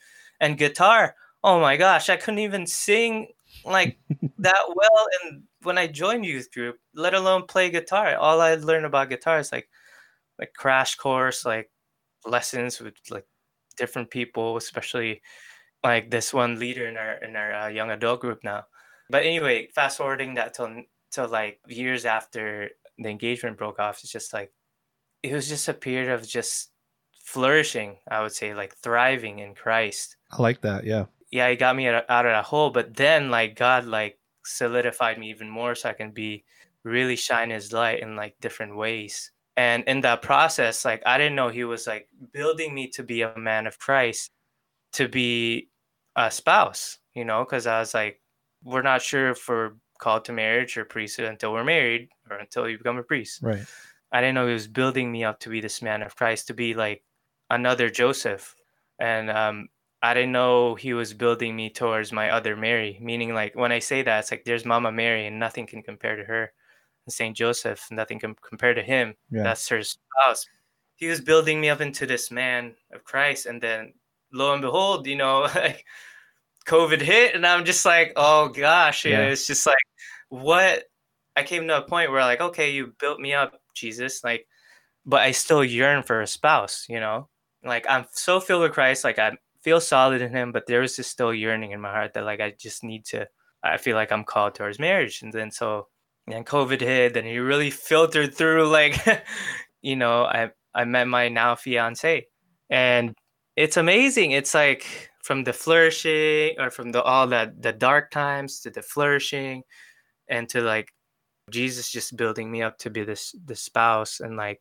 [0.41, 3.29] And guitar, oh my gosh, I couldn't even sing
[3.65, 3.99] like
[4.39, 5.07] that well.
[5.25, 9.39] And when I joined youth group, let alone play guitar, all I learned about guitar
[9.39, 9.69] is like
[10.39, 11.71] like crash course, like
[12.27, 13.27] lessons with like
[13.77, 15.23] different people, especially
[15.85, 18.65] like this one leader in our in our uh, young adult group now.
[19.11, 24.13] But anyway, fast forwarding that till till like years after the engagement broke off, it's
[24.13, 24.53] just like
[25.23, 26.71] it was just a period of just
[27.25, 27.97] flourishing.
[28.11, 30.17] I would say like thriving in Christ.
[30.31, 30.85] I like that.
[30.85, 31.07] Yeah.
[31.31, 34.19] Yeah, he got me out of, out of that hole, but then like God like
[34.45, 36.45] solidified me even more so I can be
[36.85, 39.31] really shine His light in like different ways.
[39.57, 43.23] And in that process, like I didn't know He was like building me to be
[43.23, 44.31] a man of Christ,
[44.95, 45.69] to be
[46.17, 48.21] a spouse, you know, because I was like,
[48.63, 52.69] we're not sure if we're called to marriage or priesthood until we're married or until
[52.69, 53.41] you become a priest.
[53.43, 53.65] Right.
[54.11, 56.55] I didn't know he was building me up to be this man of Christ, to
[56.55, 57.03] be like
[57.51, 58.55] another Joseph.
[58.99, 59.69] And um,
[60.03, 63.79] I didn't know he was building me towards my other Mary, meaning like when I
[63.79, 66.53] say that, it's like there's Mama Mary and nothing can compare to her.
[67.07, 69.15] And Saint Joseph, nothing can compare to him.
[69.31, 69.45] Yeah.
[69.45, 70.47] That's her spouse.
[70.97, 73.47] He was building me up into this man of Christ.
[73.47, 73.95] And then
[74.33, 75.85] lo and behold, you know, like
[76.67, 79.23] COVID hit, and I'm just like, oh gosh, yeah.
[79.23, 79.29] Yeah.
[79.29, 79.77] it's just like
[80.29, 80.85] what
[81.37, 84.47] I came to a point where like, okay, you built me up, Jesus, like,
[85.07, 87.29] but I still yearn for a spouse, you know,
[87.65, 90.97] like I'm so filled with Christ, like I feel solid in Him, but there was
[90.97, 93.29] just still yearning in my heart that like I just need to.
[93.65, 95.89] I feel like I'm called towards marriage, and then so
[96.27, 98.97] then COVID hit, and he really filtered through, like,
[99.83, 102.27] you know, I I met my now fiance,
[102.71, 103.15] and
[103.57, 104.33] it's amazing.
[104.33, 108.83] It's like from the flourishing or from the all that the dark times to the
[108.83, 109.63] flourishing
[110.29, 110.93] and to like
[111.53, 114.61] Jesus just building me up to be this the spouse and like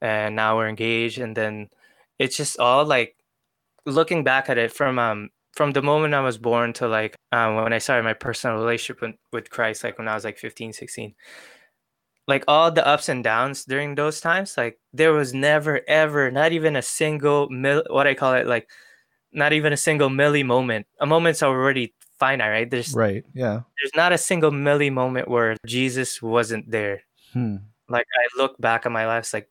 [0.00, 1.18] and now we're engaged.
[1.18, 1.68] And then
[2.18, 3.16] it's just all like
[3.86, 7.56] looking back at it from um from the moment I was born to like um,
[7.56, 10.72] when I started my personal relationship with, with Christ like when I was like 15
[10.72, 11.14] 16
[12.26, 16.52] like all the ups and downs during those times like there was never ever not
[16.52, 18.68] even a single mil what I call it like
[19.34, 20.86] not even a single milli moment.
[21.00, 23.24] A moment's already finite right there's Right.
[23.34, 23.60] Yeah.
[23.80, 27.02] there's not a single milli moment where Jesus wasn't there.
[27.32, 27.56] Hmm.
[27.88, 29.50] Like I look back at my life, it's like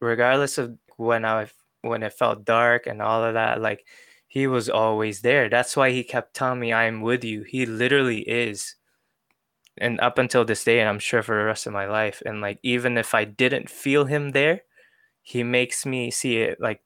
[0.00, 1.48] regardless of when I
[1.82, 3.84] when it felt dark and all of that, like
[4.28, 5.48] he was always there.
[5.48, 8.76] That's why he kept telling me, "I am with you." He literally is.
[9.78, 12.40] And up until this day, and I'm sure for the rest of my life, and
[12.40, 14.62] like even if I didn't feel him there,
[15.22, 16.80] he makes me see it like,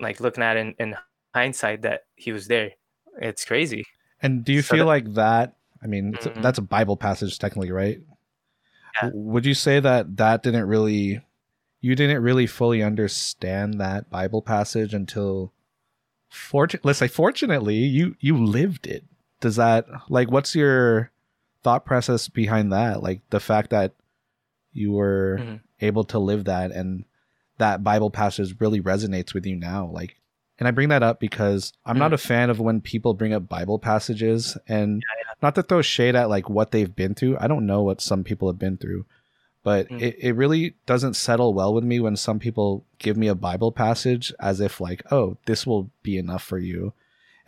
[0.00, 0.96] like looking at it in, in
[1.34, 2.72] hindsight that he was there.
[3.20, 3.84] It's crazy.
[4.22, 5.56] And do you So feel that- like that?
[5.82, 6.42] I mean, it's- Mhm.
[6.42, 8.00] that's a Bible passage, technically, right?
[9.02, 9.10] Yeah.
[9.12, 11.20] Would you say that that didn't really,
[11.80, 15.52] you didn't really fully understand that Bible passage until,
[16.28, 19.04] fortune, let's say, fortunately, you you lived it.
[19.40, 21.10] Does that like what's your
[21.62, 23.02] thought process behind that?
[23.02, 23.92] Like the fact that
[24.72, 25.60] you were Mhm.
[25.80, 27.04] able to live that and
[27.58, 29.86] that Bible passage really resonates with you now.
[29.86, 30.16] Like,
[30.58, 33.48] and I bring that up because I'm not a fan of when people bring up
[33.48, 35.02] Bible passages and
[35.42, 37.36] not to throw shade at like what they've been through.
[37.40, 39.06] I don't know what some people have been through,
[39.64, 40.00] but Mm.
[40.02, 43.72] it, it really doesn't settle well with me when some people give me a Bible
[43.72, 46.92] passage as if like, oh, this will be enough for you.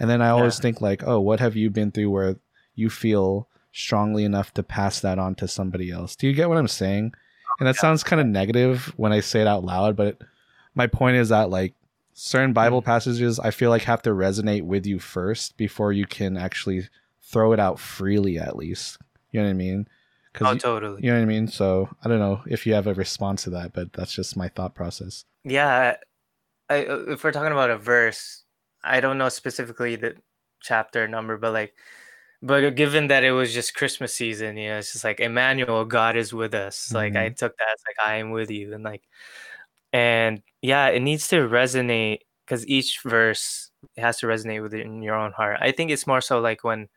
[0.00, 0.62] And then I always Yeah.
[0.62, 2.36] think like, oh, what have you been through where
[2.74, 6.16] you feel strongly enough to pass that on to somebody else?
[6.16, 7.12] Do you get what I'm saying?
[7.61, 10.18] And that sounds kind of negative when I say it out loud, but
[10.74, 11.74] my point is that like
[12.15, 16.37] certain Bible passages I feel like have to resonate with you first before you can
[16.37, 16.89] actually
[17.21, 18.99] throw it out freely at least.
[19.33, 19.89] You know what I mean?
[20.41, 21.03] Oh, Cuz totally.
[21.03, 21.49] you know what I mean?
[21.49, 24.49] So, I don't know if you have a response to that, but that's just my
[24.49, 25.25] thought process.
[25.45, 25.97] Yeah,
[26.71, 28.45] I, uh, if we're talking about a verse,
[28.83, 30.17] I don't know specifically the
[30.61, 31.75] chapter number, but like,
[32.43, 36.17] but given that it was just Christmas season, you know, it's just like Emmanuel, God
[36.17, 36.93] is with us.
[36.93, 39.03] Like I took that as like I am with you, and like,
[39.93, 44.81] and yeah, it needs to resonate because each verse it has to resonate with it
[44.87, 45.59] in your own heart.
[45.61, 46.89] I think it's more so like when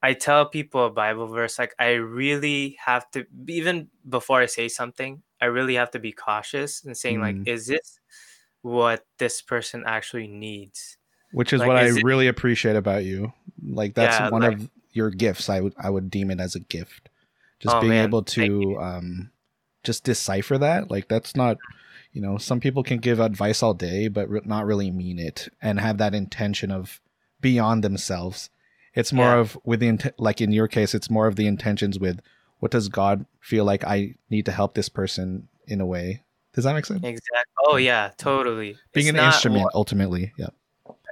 [0.00, 4.68] I tell people a Bible verse, like I really have to even before I say
[4.68, 7.48] something, I really have to be cautious and saying like, Mm.
[7.48, 7.98] is this
[8.62, 10.96] what this person actually needs?
[11.32, 13.32] Which is Like, what is I it- really appreciate about you.
[13.60, 15.48] Like that's Yeah, one like- of your gifts.
[15.50, 17.08] I would I would deem it as a gift.
[17.58, 19.30] Just Oh, being man, able to um
[19.82, 20.90] just decipher that.
[20.92, 21.56] Like that's not,
[22.14, 25.48] you know, some people can give advice all day, but re- not really mean it
[25.60, 27.00] and have that intention of
[27.42, 28.48] beyond themselves.
[28.94, 29.40] It's more Yeah.
[29.40, 32.20] of with the int- like in your case, it's more of the intentions with
[32.60, 36.22] what does God feel like I need to help this person in a way.
[36.54, 37.00] Does that make sense?
[37.02, 37.52] Exactly.
[37.66, 38.76] Oh yeah, totally.
[38.92, 40.32] Being It's an instrument, ultimately.
[40.38, 40.50] Yeah.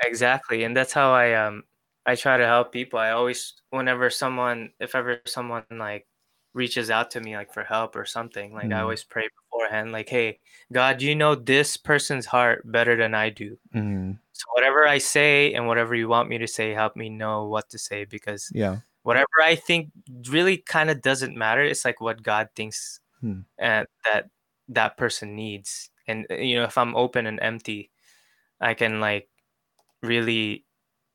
[0.04, 1.64] exactly, and that's how I um
[2.06, 2.98] I try to help people.
[3.00, 6.06] I always whenever someone if ever someone like
[6.54, 8.82] reaches out to me like for help or something, like I Mm.
[8.82, 10.40] always pray beforehand, like, hey,
[10.72, 13.58] God, you know this person's heart better than I do.
[13.74, 17.46] Mm, So whatever I say and whatever you want me to say, help me know
[17.48, 18.78] what to say because yeah.
[19.02, 19.90] whatever I think
[20.28, 21.62] really kind of doesn't matter.
[21.62, 23.40] It's like what God thinks Hmm.
[23.62, 24.30] uh, that
[24.68, 27.90] that person needs, and uh, you know, if I'm open and empty,
[28.60, 29.28] I can like
[30.02, 30.64] really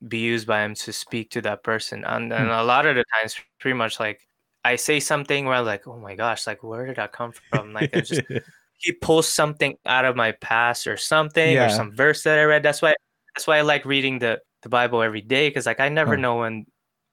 [0.07, 2.03] be used by Him to speak to that person.
[2.05, 4.27] And, and a lot of the times, pretty much like
[4.68, 7.74] I say something where I'm like, oh my gosh, like where did that come from?
[7.74, 8.22] Like it's just
[8.78, 11.65] he pulls something out of my past or something Yeah.
[11.65, 12.63] or some verse that I read.
[12.63, 12.95] That's why
[13.36, 16.22] that's why I like reading the the Bible every day because like I never Huh.
[16.22, 16.65] know when.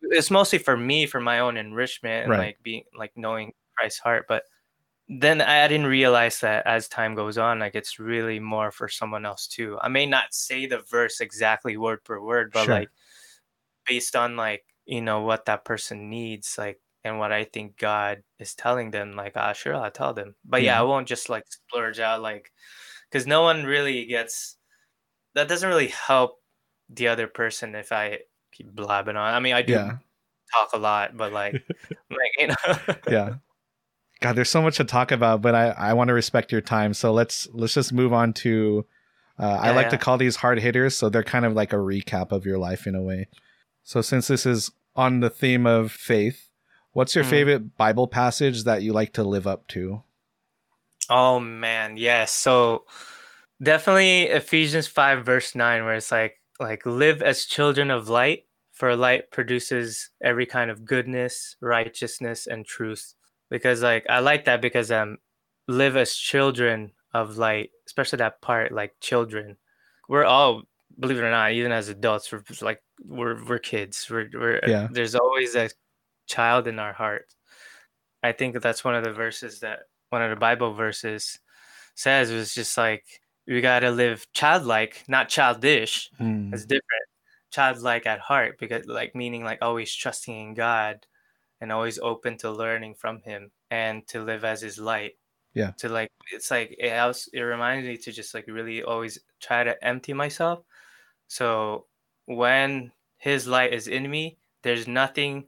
[0.02, 2.38] It's mostly for me for my own enrichment and Right.
[2.38, 4.44] like being like knowing Christ's heart, but
[5.08, 9.24] then I didn't realize that as time goes on, like it's really more for someone
[9.26, 9.78] else too.
[9.80, 12.74] I may not say the verse exactly word per word, but Sure.
[12.74, 12.90] like
[13.86, 18.22] based on like you know what that person needs, like and what I think God
[18.38, 20.34] is telling them, like ah sure I'll tell them.
[20.44, 20.80] But yeah, Yeah.
[20.80, 22.52] I won't just like splurge out like
[23.10, 24.56] because no one really gets
[25.34, 26.40] that doesn't really help
[26.88, 28.20] the other person if I
[28.52, 29.34] keep blabbing on.
[29.34, 29.98] I mean I do Yeah.
[30.52, 31.54] talk a lot, but like
[32.10, 33.34] like you know yeah
[34.20, 36.94] god there's so much to talk about but i i want to respect your time
[36.94, 38.86] so let's let's just move on to
[39.38, 41.76] uh, i Yeah, like to call these hard hitters so they're kind of like a
[41.76, 43.28] recap of your life in a way
[43.82, 46.48] so since this is on the theme of faith
[46.94, 47.30] what's your Mhm.
[47.30, 50.02] favorite bible passage that you like to live up to
[51.10, 52.32] Oh man, yes.
[52.32, 52.86] So
[53.62, 58.96] definitely Ephesians 5 verse 9 where it's like like live as children of light for
[58.96, 63.14] light produces every kind of goodness, righteousness and truth.
[63.50, 65.18] Because like I like that because um
[65.68, 69.58] live as children of light, especially that part like children.
[70.08, 70.62] We're all
[70.98, 74.08] believe it or not, even as adults we're like we're we're kids.
[74.08, 74.88] We're we're Yeah.
[74.90, 75.68] there's always a
[76.26, 77.26] child in our heart.
[78.22, 81.38] I think that's one of the verses that one of the Bible verses
[81.94, 83.04] says was just like
[83.46, 86.10] we gotta live childlike, not childish.
[86.18, 86.52] Hmm.
[86.52, 87.04] It's different.
[87.50, 91.06] Childlike at heart, because like meaning like always trusting in God
[91.60, 95.12] and always open to learning from Him and to live as His light.
[95.52, 95.72] Yeah.
[95.78, 99.62] To like it's like it else it reminds me to just like really always try
[99.62, 100.64] to empty myself.
[101.28, 101.86] So
[102.26, 105.46] when His light is in me, there's nothing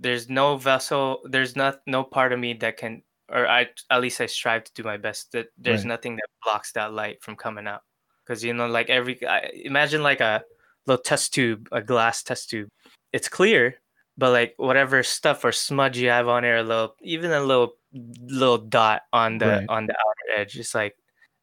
[0.00, 4.20] there's no vessel there's not no part of me that can or i at least
[4.20, 5.88] i strive to do my best that there's Right.
[5.90, 7.82] nothing that blocks that light from coming out
[8.26, 10.42] because you know like every I, imagine like a
[10.86, 12.68] little test tube a glass test tube
[13.12, 13.76] it's clear
[14.18, 17.74] but like whatever stuff or smudge you have on there a little even a little
[17.92, 19.64] little dot on the Right.
[19.68, 20.96] on the outer edge it's like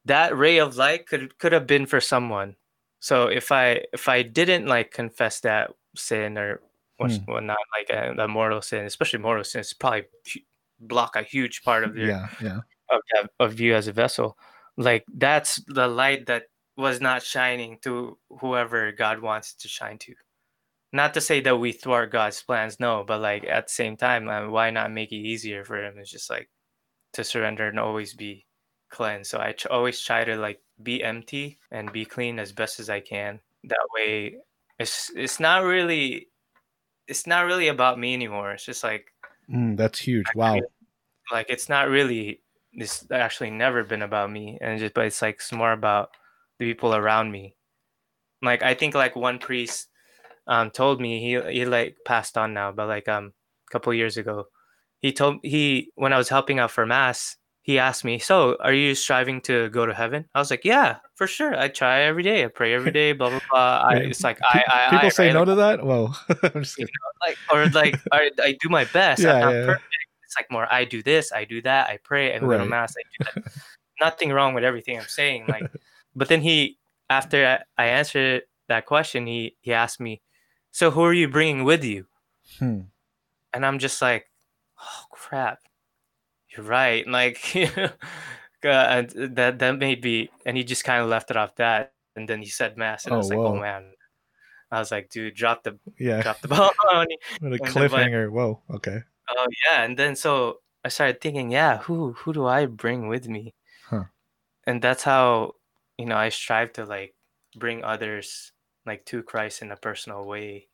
[0.06, 2.56] that ray of light could could have been for someone
[3.00, 6.62] so if i if i didn't like confess that sin or
[7.00, 7.18] or Hmm.
[7.28, 10.06] well, not like a, a mortal sin, especially mortal sins, probably
[10.80, 14.38] block a huge part of your yeah yeah of, of you as a vessel.
[14.78, 16.44] Like that's the light that
[16.78, 20.14] was not shining to whoever God wants to shine to.
[20.94, 24.30] Not to say that we thwart God's plans, no, but like at the same time,
[24.30, 25.96] uh, why not make it easier for Him?
[25.98, 26.50] It's just like
[27.14, 28.46] to surrender and always be
[28.90, 29.32] cleansed.
[29.32, 32.90] So I tr- always try to like be empty and be clean as best as
[32.90, 33.40] I can.
[33.66, 34.38] That way,
[34.80, 36.30] it's it's not really
[37.08, 38.52] it's not really about me anymore.
[38.52, 39.12] It's just like
[39.50, 40.26] Hmm, that's huge.
[40.36, 40.62] Wow.
[41.32, 42.42] like it's not really
[42.74, 46.10] it's actually never been about me and just but it's like it's more about
[46.60, 47.56] the people around me.
[48.42, 49.90] Like i think like one priest
[50.48, 53.34] um told me he he like passed on now but like um
[53.70, 54.46] a couple years ago
[55.00, 58.74] he told he when i was helping out for mass he asked me so are
[58.74, 60.26] you striving to go to heaven?
[60.36, 63.30] I was like yeah for sure i try every day i pray every day blah
[63.30, 65.34] blah blah I, it's like i i people I, say right?
[65.34, 66.14] no Like, to that whoa
[66.56, 66.94] I'm just kidding.
[67.26, 69.24] like or like I, I do my best.
[69.24, 69.66] Yeah, I'm not yeah.
[69.66, 69.84] perfect.
[70.24, 72.70] It's like more I do this, I do that, I pray, and go to Right.
[72.70, 72.94] mass.
[72.96, 73.52] I do that.
[74.00, 75.48] Nothing wrong with everything I'm saying.
[75.48, 75.66] Like,
[76.16, 76.78] but then he,
[77.10, 80.22] after I, I answered that question, he he asked me,
[80.72, 82.06] "So who are you bringing with you?"
[82.60, 82.82] Hmm.
[83.54, 84.30] And I'm just like,
[84.80, 85.60] "Oh crap,
[86.56, 87.40] you're right." Like,
[88.66, 91.94] uh, and that that made me, and he just kind of left it off that,
[92.16, 93.94] and then he said mass, and I Oh, was like, "Oh man."
[94.72, 96.72] I was like, dude, drop the yeah drop the ball.
[97.40, 102.14] what a cliffhanger whoa okay Oh yeah, and then so I started thinking, yeah, who
[102.14, 103.54] who do I bring with me?
[103.90, 104.06] Huh.
[104.66, 105.54] And that's how,
[105.98, 107.16] you know, I strive to like
[107.58, 108.52] bring others
[108.86, 110.68] like to Christ in a personal way.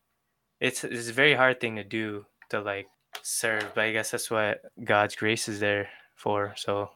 [0.60, 2.86] It's it's a very hard thing to do to like
[3.22, 6.54] serve, but I guess that's what God's grace is there for.
[6.56, 6.90] So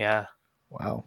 [0.00, 0.26] yeah.
[0.70, 1.04] Wow.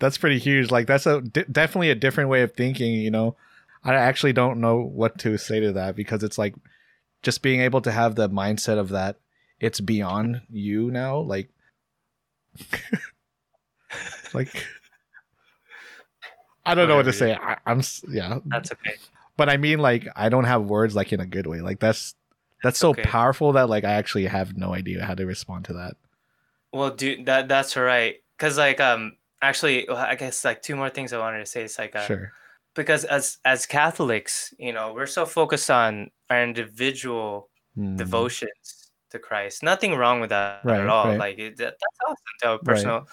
[0.00, 0.70] That's pretty huge.
[0.70, 3.36] Like that's a d- definitely a different way of thinking, you know.
[3.84, 6.54] I actually don't know what to say to that because it's like
[7.22, 9.16] just being able to have the mindset of that
[9.62, 11.48] it's beyond you now like
[14.34, 14.66] like
[16.64, 17.34] I don't know what to say.
[17.34, 18.94] I, I'm yeah, That's okay.
[19.36, 21.60] but I mean like I don't have words like in a good way.
[21.60, 22.14] Like that's
[22.62, 23.02] that's so okay.
[23.02, 25.96] powerful that like I actually have no idea how to respond to that.
[26.72, 28.16] Well, dude, that that's right.
[28.38, 31.62] Cause like um actually I guess like two more things I wanted to say.
[31.64, 32.32] It's like uh, Sure.
[32.74, 37.96] because as as Catholics, you know, we're so focused on our individual Hmm.
[37.96, 39.62] devotions to Christ.
[39.62, 41.06] Nothing wrong with that Right, at all.
[41.08, 41.18] right.
[41.18, 43.08] Like it, that, that's awesome to have personal.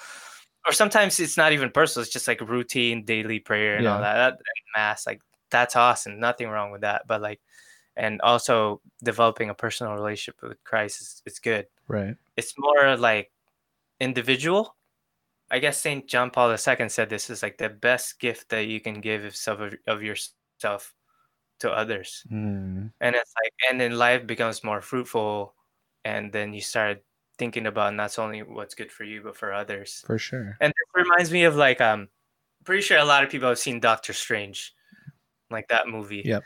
[0.68, 2.04] Or sometimes it's not even personal.
[2.04, 4.16] It's just like routine daily prayer and all that.
[4.38, 4.40] that
[4.76, 6.20] mass, like that's awesome.
[6.20, 7.08] Nothing wrong with that.
[7.08, 7.40] But like,
[7.96, 11.68] and also developing a personal relationship with Christ is, is good.
[11.88, 12.16] Right.
[12.36, 13.32] It's more like
[14.00, 14.76] individual.
[15.52, 18.80] I guess Saint John Paul II said this is like the best gift that you
[18.80, 20.94] can give of of, yourself
[21.60, 22.88] to others Hmm.
[23.02, 25.56] and it's like and then life becomes more fruitful
[26.06, 27.04] and then you start
[27.38, 30.56] thinking about not only what's good for you but for others For sure.
[30.62, 32.08] and this reminds me of like um
[32.64, 34.74] pretty sure a lot of people have seen doctor strange
[35.52, 36.44] like that movie Yep.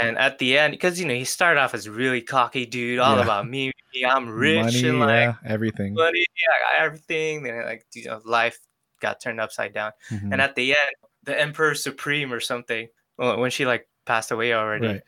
[0.00, 3.16] And at the end because you know he started off as really cocky dude all
[3.16, 3.22] Yeah.
[3.22, 5.94] about me me, i'm rich Money, and like yeah, everything.
[5.94, 8.58] money yeah I got everything then like you know life
[9.00, 10.32] got turned upside down Mhm.
[10.32, 14.86] and at the end the emperor supreme or something when she like passed away already
[14.88, 15.02] Right.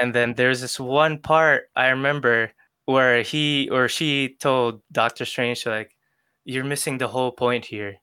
[0.00, 2.50] and then there's this one part I remember
[2.86, 5.96] where he or she told Doctor Strange like,
[6.44, 7.96] "You're missing the whole point here.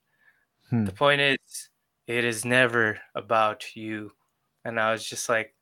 [0.72, 0.86] Hmm.
[0.86, 1.70] The point is,
[2.08, 4.12] it is never about you."
[4.66, 5.54] And I was just like,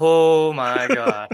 [0.00, 1.28] "Oh my god!"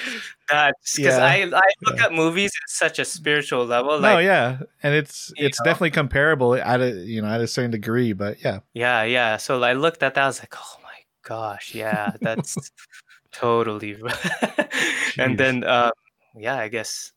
[0.48, 4.00] that's because Yeah, I I look at movies at such a spiritual level.
[4.00, 5.64] no, yeah, and it's it's know?
[5.64, 9.36] definitely comparable at a you know at a certain degree, but yeah, yeah, yeah.
[9.36, 10.24] So I looked at that.
[10.24, 12.56] I was like, "Oh my gosh, yeah, that's
[13.32, 13.96] totally."
[15.18, 15.92] And then um
[16.36, 17.12] yeah i guess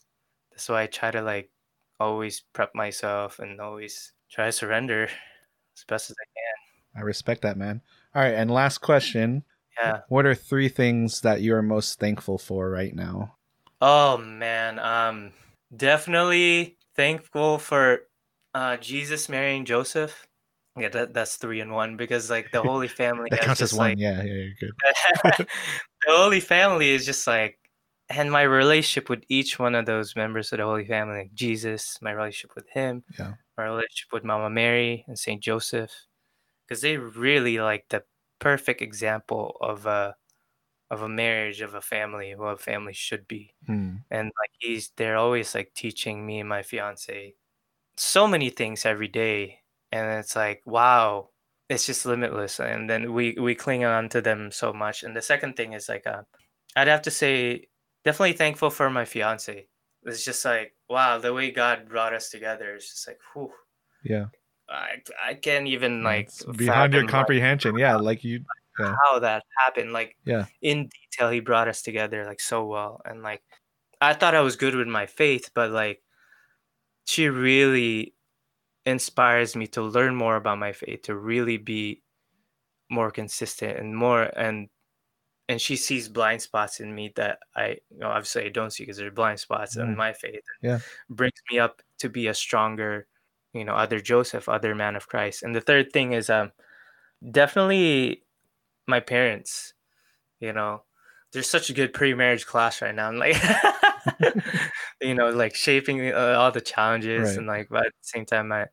[0.51, 1.51] that's why i try to like
[1.99, 5.03] always prep myself and always try to surrender
[5.75, 6.55] as best as i can
[6.95, 7.81] I respect that, man.
[8.15, 9.43] All right, and last question:
[9.77, 13.35] yeah What are three things that you are most thankful for right now?
[13.81, 15.31] oh man um
[15.75, 18.01] definitely thankful for
[18.53, 20.27] uh jesus mary and joseph
[20.77, 23.91] yeah that, that's three in one because like the holy family That counts as one.
[23.91, 24.71] like, yeah, yeah, you're good.
[26.05, 27.57] the Holy Family is just like,
[28.09, 31.97] and my relationship with each one of those members of the Holy Family, like Jesus,
[32.01, 33.33] my relationship with him, Yeah.
[33.57, 35.91] my relationship with Mama Mary and Saint Joseph,
[36.67, 38.03] because they really like the
[38.39, 40.15] perfect example of a
[40.91, 43.97] of a marriage of a family, what a family should be, Hmm.
[44.11, 47.35] and like he's they're always like teaching me and my fiance
[47.97, 49.61] so many things every day,
[49.91, 51.31] and it's like wow,
[51.69, 52.59] it's just limitless.
[52.59, 55.03] And then we we cling on to them so much.
[55.03, 56.23] And the second thing is like uh,
[56.75, 57.67] i'd have to say
[58.05, 59.67] definitely thankful for my fiance.
[60.03, 63.51] It's just like wow the way god brought us together is just like whew,
[64.03, 64.27] Yeah,
[64.69, 67.77] I, I can't even like It's beyond your fathom, like, comprehension.
[67.77, 68.43] Yeah, like you.
[68.79, 70.45] Yeah, how that happened like Yeah.
[70.61, 73.43] in detail he brought us together like so well and like
[73.99, 76.01] i thought i was good with my faith but like
[77.03, 78.13] she really
[78.85, 82.01] inspires me to learn more about my faith to really be
[82.89, 84.69] more consistent and more and
[85.49, 88.83] and she sees blind spots in me that i you know obviously i don't see
[88.83, 89.83] because they're blind spots Mm.
[89.89, 90.79] in my faith Yeah.
[91.09, 93.07] brings me up to be a stronger
[93.53, 95.43] you know other joseph other man of christ.
[95.43, 96.51] And the third thing is um
[97.31, 98.23] definitely
[98.87, 99.73] my parents
[100.39, 100.83] you know
[101.33, 103.09] there's such a good pre-marriage class right now.
[103.09, 103.37] I'm like
[105.01, 107.37] you know like shaping uh, all the challenges Right.
[107.37, 108.67] and like but at the same time my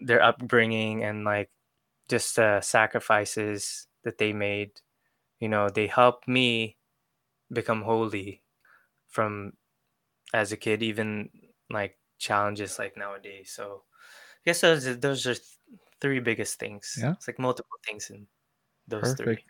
[0.00, 1.50] their upbringing and like
[2.08, 4.72] just uh, sacrifices that they made
[5.40, 6.76] you know they helped me
[7.52, 8.42] become holy
[9.08, 9.52] from
[10.34, 11.30] as a kid even
[11.70, 13.52] like challenges like nowadays.
[13.54, 13.84] So
[14.46, 15.34] guess those are, those are
[16.00, 17.12] three biggest things Yeah.
[17.12, 18.26] it's like multiple things in
[18.88, 19.20] those Perfect.
[19.20, 19.44] three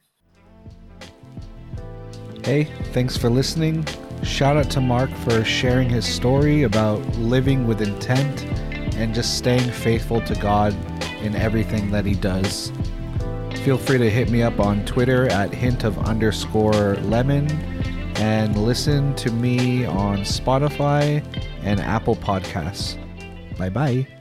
[2.45, 3.85] Hey, thanks for listening.
[4.23, 8.45] Shout out to Mark for sharing his story about living with intent
[8.95, 10.73] and just staying faithful to God
[11.23, 12.71] in everything that he does.
[13.65, 17.51] Feel free to hit me up on Twitter at hint of underscore lemon
[18.19, 21.21] and listen to me on Spotify
[21.65, 22.97] and Apple Podcasts.
[23.59, 24.16] Bye bye.